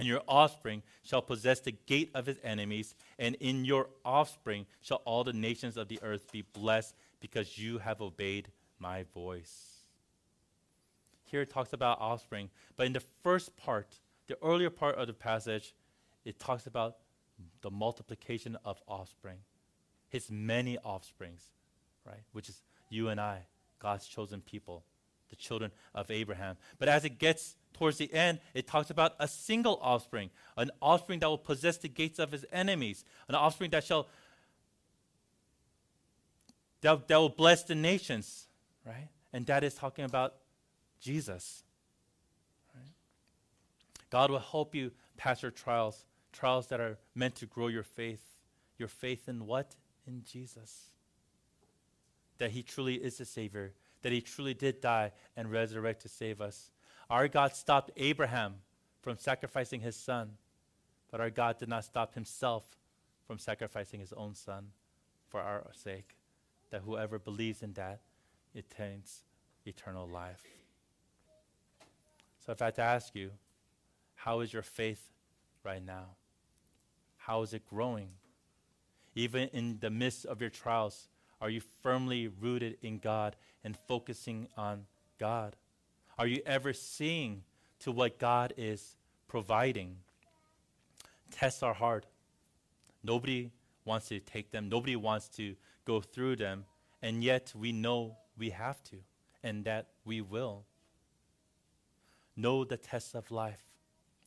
And 0.00 0.08
your 0.08 0.22
offspring 0.26 0.82
shall 1.02 1.20
possess 1.20 1.60
the 1.60 1.72
gate 1.72 2.10
of 2.14 2.24
his 2.24 2.38
enemies, 2.42 2.94
and 3.18 3.34
in 3.34 3.66
your 3.66 3.90
offspring 4.02 4.64
shall 4.80 5.02
all 5.04 5.24
the 5.24 5.34
nations 5.34 5.76
of 5.76 5.88
the 5.88 6.00
earth 6.02 6.32
be 6.32 6.40
blessed 6.40 6.94
because 7.20 7.58
you 7.58 7.76
have 7.78 8.00
obeyed 8.00 8.48
my 8.78 9.04
voice. 9.12 9.84
Here 11.24 11.42
it 11.42 11.50
talks 11.50 11.74
about 11.74 12.00
offspring, 12.00 12.48
but 12.76 12.86
in 12.86 12.94
the 12.94 13.02
first 13.22 13.54
part, 13.58 14.00
the 14.26 14.38
earlier 14.42 14.70
part 14.70 14.96
of 14.96 15.06
the 15.06 15.12
passage, 15.12 15.74
it 16.24 16.40
talks 16.40 16.66
about 16.66 16.96
the 17.60 17.70
multiplication 17.70 18.56
of 18.64 18.80
offspring, 18.88 19.36
his 20.08 20.30
many 20.30 20.78
offsprings, 20.78 21.42
right? 22.06 22.22
Which 22.32 22.48
is 22.48 22.62
you 22.88 23.10
and 23.10 23.20
I, 23.20 23.40
God's 23.78 24.06
chosen 24.06 24.40
people, 24.40 24.82
the 25.28 25.36
children 25.36 25.72
of 25.94 26.10
Abraham. 26.10 26.56
But 26.78 26.88
as 26.88 27.04
it 27.04 27.18
gets 27.18 27.56
towards 27.80 27.96
the 27.96 28.12
end, 28.12 28.38
it 28.54 28.66
talks 28.66 28.90
about 28.90 29.14
a 29.18 29.26
single 29.26 29.78
offspring, 29.82 30.30
an 30.56 30.70
offspring 30.82 31.18
that 31.20 31.28
will 31.28 31.38
possess 31.38 31.78
the 31.78 31.88
gates 31.88 32.18
of 32.18 32.30
his 32.30 32.44
enemies, 32.52 33.04
an 33.26 33.34
offspring 33.34 33.70
that 33.70 33.84
shall 33.84 34.06
that, 36.82 37.08
that 37.08 37.16
will 37.16 37.28
bless 37.28 37.62
the 37.64 37.74
nations, 37.74 38.46
right? 38.86 39.08
And 39.32 39.46
that 39.46 39.64
is 39.64 39.74
talking 39.74 40.04
about 40.04 40.34
Jesus. 41.00 41.62
Right? 42.74 42.92
God 44.10 44.30
will 44.30 44.38
help 44.38 44.74
you 44.74 44.90
pass 45.16 45.42
your 45.42 45.50
trials, 45.50 46.04
trials 46.32 46.68
that 46.68 46.80
are 46.80 46.98
meant 47.14 47.34
to 47.36 47.46
grow 47.46 47.68
your 47.68 47.82
faith. 47.82 48.22
Your 48.78 48.88
faith 48.88 49.28
in 49.28 49.46
what? 49.46 49.74
In 50.06 50.22
Jesus 50.24 50.90
that 52.40 52.50
he 52.50 52.62
truly 52.62 52.94
is 52.94 53.18
the 53.18 53.24
Savior, 53.24 53.74
that 54.02 54.12
he 54.12 54.20
truly 54.20 54.54
did 54.54 54.80
die 54.80 55.12
and 55.36 55.50
resurrect 55.50 56.02
to 56.02 56.08
save 56.08 56.40
us. 56.40 56.70
Our 57.10 57.26
God 57.26 57.56
stopped 57.56 57.90
Abraham 57.96 58.54
from 59.02 59.18
sacrificing 59.18 59.80
his 59.80 59.96
son, 59.96 60.30
but 61.10 61.20
our 61.20 61.28
God 61.28 61.58
did 61.58 61.68
not 61.68 61.84
stop 61.84 62.14
himself 62.14 62.64
from 63.26 63.38
sacrificing 63.38 63.98
his 63.98 64.12
own 64.12 64.36
son 64.36 64.68
for 65.28 65.40
our 65.40 65.66
sake, 65.72 66.14
that 66.70 66.82
whoever 66.82 67.18
believes 67.18 67.62
in 67.62 67.72
that 67.72 68.00
attains 68.56 69.24
eternal 69.66 70.06
life. 70.06 70.42
So 72.46 72.52
if 72.52 72.62
I 72.62 72.66
had 72.66 72.76
to 72.76 72.82
ask 72.82 73.14
you, 73.16 73.32
how 74.14 74.40
is 74.40 74.52
your 74.52 74.62
faith 74.62 75.10
right 75.64 75.84
now? 75.84 76.14
How 77.16 77.42
is 77.42 77.52
it 77.52 77.68
growing? 77.68 78.10
Even 79.16 79.48
in 79.48 79.78
the 79.80 79.90
midst 79.90 80.26
of 80.26 80.40
your 80.40 80.50
trials, 80.50 81.08
are 81.40 81.50
you 81.50 81.60
firmly 81.82 82.28
rooted 82.28 82.78
in 82.82 82.98
God 82.98 83.34
and 83.64 83.76
focusing 83.76 84.46
on 84.56 84.86
God? 85.18 85.56
Are 86.20 86.26
you 86.26 86.42
ever 86.44 86.74
seeing 86.74 87.44
to 87.78 87.90
what 87.90 88.18
God 88.18 88.52
is 88.58 88.98
providing? 89.26 89.96
Tests 91.30 91.62
are 91.62 91.72
hard. 91.72 92.04
Nobody 93.02 93.52
wants 93.86 94.08
to 94.08 94.20
take 94.20 94.50
them, 94.50 94.68
nobody 94.68 94.96
wants 94.96 95.28
to 95.36 95.56
go 95.86 96.02
through 96.02 96.36
them, 96.36 96.66
and 97.00 97.24
yet 97.24 97.54
we 97.56 97.72
know 97.72 98.18
we 98.36 98.50
have 98.50 98.84
to 98.84 98.96
and 99.42 99.64
that 99.64 99.86
we 100.04 100.20
will. 100.20 100.66
Know 102.36 102.64
the 102.64 102.76
tests 102.76 103.14
of 103.14 103.30
life, 103.30 103.64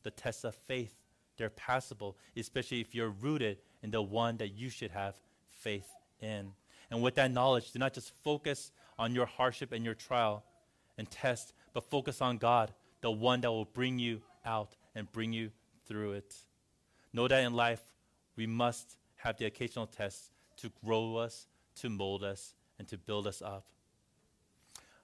the 0.02 0.10
tests 0.10 0.42
of 0.42 0.56
faith. 0.66 0.96
They're 1.36 1.48
passable, 1.48 2.16
especially 2.36 2.80
if 2.80 2.92
you're 2.92 3.10
rooted 3.10 3.58
in 3.84 3.92
the 3.92 4.02
one 4.02 4.38
that 4.38 4.48
you 4.48 4.68
should 4.68 4.90
have 4.90 5.14
faith 5.48 5.86
in. 6.20 6.54
And 6.90 7.04
with 7.04 7.14
that 7.14 7.30
knowledge, 7.30 7.70
do 7.70 7.78
not 7.78 7.94
just 7.94 8.12
focus 8.24 8.72
on 8.98 9.14
your 9.14 9.26
hardship 9.26 9.70
and 9.70 9.84
your 9.84 9.94
trial 9.94 10.42
and 10.98 11.08
test, 11.10 11.52
but 11.74 11.90
focus 11.90 12.22
on 12.22 12.38
God, 12.38 12.72
the 13.02 13.10
one 13.10 13.42
that 13.42 13.50
will 13.50 13.66
bring 13.66 13.98
you 13.98 14.22
out 14.46 14.76
and 14.94 15.10
bring 15.12 15.32
you 15.32 15.50
through 15.86 16.12
it. 16.12 16.34
Know 17.12 17.28
that 17.28 17.44
in 17.44 17.52
life, 17.52 17.82
we 18.36 18.46
must 18.46 18.96
have 19.16 19.36
the 19.36 19.44
occasional 19.44 19.86
tests 19.86 20.30
to 20.56 20.70
grow 20.84 21.16
us, 21.16 21.46
to 21.76 21.90
mold 21.90 22.24
us, 22.24 22.54
and 22.78 22.88
to 22.88 22.96
build 22.96 23.26
us 23.26 23.42
up. 23.42 23.66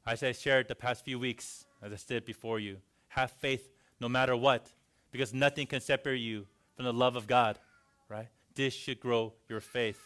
As 0.06 0.22
I 0.22 0.32
shared 0.32 0.68
the 0.68 0.74
past 0.74 1.04
few 1.04 1.18
weeks, 1.18 1.66
as 1.82 1.92
I 1.92 1.96
stood 1.96 2.24
before 2.24 2.58
you, 2.58 2.78
have 3.08 3.30
faith 3.32 3.68
no 4.00 4.08
matter 4.08 4.36
what, 4.36 4.66
because 5.12 5.34
nothing 5.34 5.66
can 5.66 5.80
separate 5.80 6.18
you 6.18 6.46
from 6.76 6.84
the 6.84 6.92
love 6.92 7.16
of 7.16 7.26
God, 7.26 7.58
right? 8.08 8.28
This 8.54 8.72
should 8.74 9.00
grow 9.00 9.34
your 9.48 9.60
faith. 9.60 10.00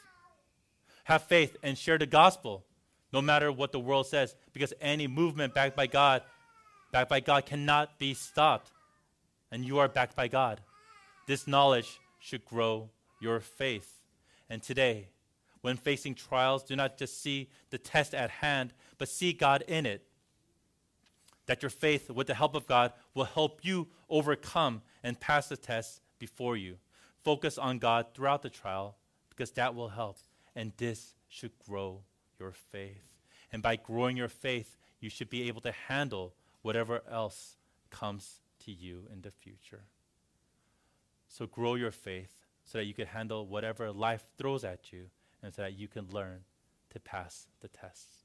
Have 1.04 1.22
faith 1.22 1.56
and 1.62 1.76
share 1.76 1.98
the 1.98 2.06
gospel, 2.06 2.64
no 3.12 3.22
matter 3.22 3.52
what 3.52 3.72
the 3.72 3.78
world 3.78 4.06
says, 4.06 4.34
because 4.52 4.72
any 4.80 5.06
movement 5.06 5.54
backed 5.54 5.76
by 5.76 5.86
God, 5.86 6.22
backed 6.94 7.10
by 7.10 7.18
God, 7.18 7.44
cannot 7.44 7.98
be 7.98 8.14
stopped. 8.14 8.70
And 9.50 9.64
you 9.64 9.78
are 9.78 9.88
backed 9.88 10.14
by 10.14 10.28
God. 10.28 10.60
This 11.26 11.48
knowledge 11.48 11.98
should 12.20 12.44
grow 12.44 12.88
your 13.20 13.40
faith. 13.40 14.00
And 14.48 14.62
today, 14.62 15.08
when 15.60 15.76
facing 15.76 16.14
trials, 16.14 16.62
do 16.62 16.76
not 16.76 16.96
just 16.96 17.20
see 17.20 17.50
the 17.70 17.78
test 17.78 18.14
at 18.14 18.30
hand, 18.30 18.74
but 18.96 19.08
see 19.08 19.32
God 19.32 19.64
in 19.66 19.86
it. 19.86 20.06
That 21.46 21.62
your 21.62 21.70
faith, 21.70 22.10
with 22.10 22.28
the 22.28 22.34
help 22.34 22.54
of 22.54 22.68
God, 22.68 22.92
will 23.12 23.24
help 23.24 23.64
you 23.64 23.88
overcome 24.08 24.80
and 25.02 25.18
pass 25.18 25.48
the 25.48 25.56
test 25.56 26.00
before 26.20 26.56
you. 26.56 26.76
Focus 27.24 27.58
on 27.58 27.80
God 27.80 28.06
throughout 28.14 28.42
the 28.42 28.50
trial 28.50 28.98
because 29.30 29.50
that 29.52 29.74
will 29.74 29.88
help. 29.88 30.18
And 30.54 30.72
this 30.76 31.14
should 31.28 31.58
grow 31.58 32.02
your 32.38 32.52
faith. 32.52 33.02
And 33.50 33.64
by 33.64 33.74
growing 33.74 34.16
your 34.16 34.28
faith, 34.28 34.76
you 35.00 35.10
should 35.10 35.28
be 35.28 35.48
able 35.48 35.60
to 35.62 35.72
handle 35.88 36.34
whatever 36.64 37.02
else 37.10 37.56
comes 37.90 38.40
to 38.64 38.72
you 38.72 39.02
in 39.12 39.20
the 39.20 39.30
future. 39.30 39.82
So 41.28 41.46
grow 41.46 41.74
your 41.74 41.90
faith 41.90 42.34
so 42.64 42.78
that 42.78 42.86
you 42.86 42.94
can 42.94 43.06
handle 43.06 43.46
whatever 43.46 43.92
life 43.92 44.24
throws 44.38 44.64
at 44.64 44.90
you 44.90 45.10
and 45.42 45.52
so 45.54 45.60
that 45.60 45.78
you 45.78 45.88
can 45.88 46.08
learn 46.10 46.40
to 46.88 46.98
pass 46.98 47.48
the 47.60 47.68
tests. 47.68 48.24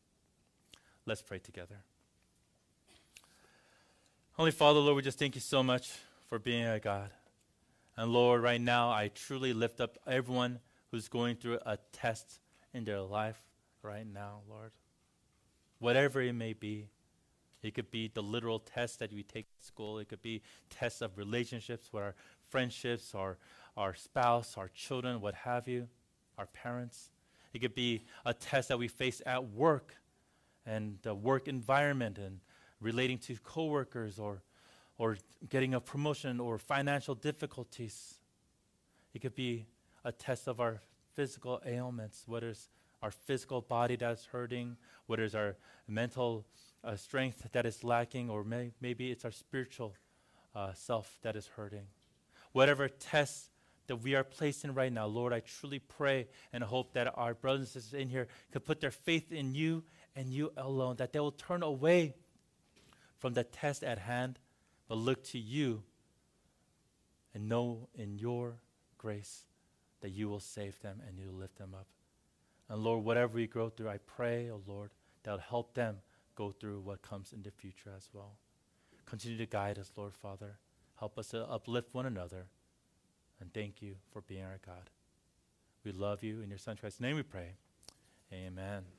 Let's 1.05 1.21
pray 1.21 1.39
together. 1.39 1.83
Holy 4.37 4.51
Father, 4.51 4.79
Lord, 4.79 4.95
we 4.95 5.01
just 5.01 5.19
thank 5.19 5.35
you 5.35 5.41
so 5.41 5.61
much 5.61 5.91
for 6.29 6.39
being 6.39 6.65
a 6.65 6.79
God. 6.79 7.09
And 7.97 8.13
Lord, 8.13 8.41
right 8.41 8.61
now, 8.61 8.89
I 8.89 9.09
truly 9.13 9.51
lift 9.51 9.81
up 9.81 9.97
everyone 10.07 10.59
who's 10.91 11.09
going 11.09 11.35
through 11.35 11.59
a 11.65 11.77
test 11.91 12.39
in 12.73 12.85
their 12.85 13.01
life 13.01 13.41
right 13.81 14.07
now, 14.07 14.43
Lord. 14.49 14.71
Whatever 15.79 16.21
it 16.21 16.31
may 16.31 16.53
be, 16.53 16.87
it 17.61 17.73
could 17.73 17.91
be 17.91 18.09
the 18.13 18.21
literal 18.21 18.59
test 18.59 18.99
that 18.99 19.11
we 19.11 19.23
take 19.23 19.47
at 19.57 19.65
school. 19.65 19.99
It 19.99 20.07
could 20.07 20.21
be 20.21 20.41
tests 20.69 21.01
of 21.01 21.17
relationships 21.17 21.89
with 21.91 22.03
our 22.03 22.15
friendships, 22.47 23.13
our, 23.13 23.37
our 23.75 23.93
spouse, 23.93 24.55
our 24.57 24.69
children, 24.69 25.19
what 25.19 25.35
have 25.35 25.67
you, 25.67 25.87
our 26.37 26.45
parents. 26.47 27.09
It 27.53 27.59
could 27.59 27.75
be 27.75 28.05
a 28.25 28.33
test 28.33 28.69
that 28.69 28.79
we 28.79 28.87
face 28.87 29.21
at 29.25 29.49
work 29.49 29.95
and 30.65 30.97
the 31.01 31.13
work 31.13 31.47
environment 31.47 32.17
and 32.17 32.39
relating 32.79 33.17
to 33.17 33.35
coworkers 33.43 34.19
or, 34.19 34.41
or 34.97 35.17
getting 35.49 35.73
a 35.73 35.81
promotion 35.81 36.39
or 36.39 36.57
financial 36.57 37.15
difficulties. 37.15 38.15
It 39.13 39.19
could 39.21 39.35
be 39.35 39.65
a 40.05 40.11
test 40.11 40.47
of 40.47 40.59
our 40.59 40.79
physical 41.13 41.61
ailments, 41.65 42.23
whether 42.25 42.49
it's 42.49 42.69
our 43.01 43.11
physical 43.11 43.61
body 43.61 43.95
that's 43.95 44.25
hurting, 44.25 44.77
whether 45.07 45.23
it's 45.23 45.35
our 45.35 45.55
mental 45.87 46.45
uh, 46.83 46.95
strength 46.95 47.47
that 47.51 47.65
is 47.65 47.83
lacking, 47.83 48.29
or 48.29 48.43
may, 48.43 48.71
maybe 48.81 49.11
it's 49.11 49.25
our 49.25 49.31
spiritual 49.31 49.93
uh, 50.55 50.73
self 50.73 51.19
that 51.21 51.35
is 51.35 51.47
hurting. 51.47 51.87
Whatever 52.51 52.87
test 52.87 53.49
that 53.87 53.97
we 53.97 54.15
are 54.15 54.23
placed 54.23 54.63
in 54.63 54.73
right 54.73 54.91
now, 54.91 55.05
Lord, 55.05 55.33
I 55.33 55.41
truly 55.41 55.79
pray 55.79 56.27
and 56.53 56.63
hope 56.63 56.93
that 56.93 57.11
our 57.17 57.33
brothers 57.33 57.61
and 57.61 57.67
sisters 57.67 57.99
in 57.99 58.07
here 58.07 58.27
could 58.51 58.65
put 58.65 58.81
their 58.81 58.91
faith 58.91 59.31
in 59.31 59.55
you 59.55 59.83
and 60.15 60.29
you 60.29 60.51
alone, 60.57 60.97
that 60.97 61.13
they 61.13 61.19
will 61.19 61.31
turn 61.31 61.63
away 61.63 62.13
from 63.17 63.33
the 63.33 63.43
test 63.43 63.83
at 63.83 63.99
hand, 63.99 64.39
but 64.87 64.97
look 64.97 65.23
to 65.25 65.37
you 65.37 65.83
and 67.33 67.47
know 67.47 67.87
in 67.95 68.17
your 68.17 68.55
grace 68.97 69.43
that 70.01 70.09
you 70.09 70.29
will 70.29 70.39
save 70.39 70.79
them 70.81 71.01
and 71.07 71.17
you 71.19 71.27
will 71.27 71.39
lift 71.39 71.57
them 71.57 71.73
up. 71.73 71.87
And 72.69 72.83
Lord, 72.83 73.03
whatever 73.03 73.35
we 73.35 73.47
go 73.47 73.69
through, 73.69 73.89
I 73.89 73.97
pray, 73.97 74.49
oh 74.49 74.61
Lord, 74.65 74.91
that 75.23 75.31
will 75.31 75.39
help 75.39 75.73
them 75.73 75.97
go 76.39 76.53
through 76.57 76.79
what 76.79 77.01
comes 77.01 77.33
in 77.33 77.43
the 77.43 77.51
future 77.51 77.91
as 77.95 78.07
well. 78.13 78.37
Continue 79.05 79.37
to 79.37 79.45
guide 79.45 79.77
us, 79.77 79.91
Lord 79.97 80.13
Father. 80.13 80.57
Help 80.97 81.19
us 81.19 81.27
to 81.29 81.43
uplift 81.43 81.93
one 81.93 82.05
another. 82.05 82.45
And 83.41 83.53
thank 83.53 83.81
you 83.81 83.95
for 84.11 84.21
being 84.21 84.43
our 84.43 84.59
God. 84.65 84.89
We 85.83 85.91
love 85.91 86.23
you. 86.23 86.41
In 86.41 86.49
your 86.49 86.57
Son 86.57 86.77
Christ's 86.77 87.01
name 87.01 87.17
we 87.17 87.23
pray. 87.23 87.55
Amen. 88.31 88.98